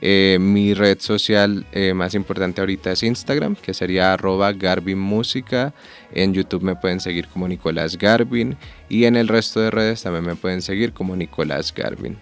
Eh, 0.01 0.37
mi 0.39 0.73
red 0.73 0.99
social 0.99 1.65
eh, 1.71 1.93
más 1.93 2.13
importante 2.13 2.61
ahorita 2.61 2.91
es 2.91 3.03
Instagram, 3.03 3.55
que 3.55 3.73
sería 3.73 4.13
arroba. 4.13 4.53
En 6.13 6.33
YouTube 6.33 6.61
me 6.61 6.75
pueden 6.75 6.99
seguir 6.99 7.27
como 7.29 7.47
Nicolás 7.47 7.97
Garvin 7.97 8.57
y 8.89 9.05
en 9.05 9.15
el 9.15 9.27
resto 9.27 9.59
de 9.59 9.71
redes 9.71 10.03
también 10.03 10.25
me 10.25 10.35
pueden 10.35 10.61
seguir 10.61 10.93
como 10.93 11.15
Nicolás 11.15 11.73
Garvin. 11.73 12.17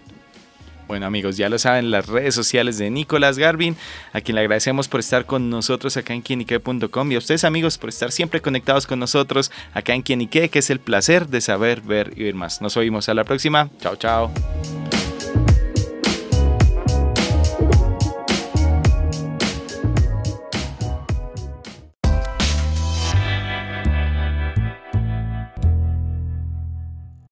Bueno 0.88 1.06
amigos, 1.06 1.36
ya 1.36 1.48
lo 1.48 1.58
saben, 1.58 1.90
las 1.90 2.06
redes 2.06 2.34
sociales 2.34 2.78
de 2.78 2.90
Nicolás 2.90 3.38
Garvin, 3.38 3.76
a 4.12 4.20
quien 4.20 4.36
le 4.36 4.42
agradecemos 4.42 4.88
por 4.88 5.00
estar 5.00 5.26
con 5.26 5.50
nosotros 5.50 5.96
acá 5.96 6.14
en 6.14 6.22
quienique.com 6.22 7.12
y 7.12 7.14
a 7.14 7.18
ustedes 7.18 7.44
amigos 7.44 7.78
por 7.78 7.88
estar 7.88 8.12
siempre 8.12 8.40
conectados 8.40 8.86
con 8.86 8.98
nosotros 8.98 9.50
acá 9.74 9.94
en 9.94 10.02
Quienique, 10.02 10.48
que 10.48 10.58
es 10.58 10.70
el 10.70 10.80
placer 10.80 11.28
de 11.28 11.40
saber, 11.40 11.80
ver 11.80 12.12
y 12.16 12.24
ver 12.24 12.34
más. 12.34 12.60
Nos 12.60 12.76
oímos 12.76 13.08
a 13.08 13.14
la 13.14 13.24
próxima. 13.24 13.68
Chao, 13.80 13.96
chao. 13.96 14.32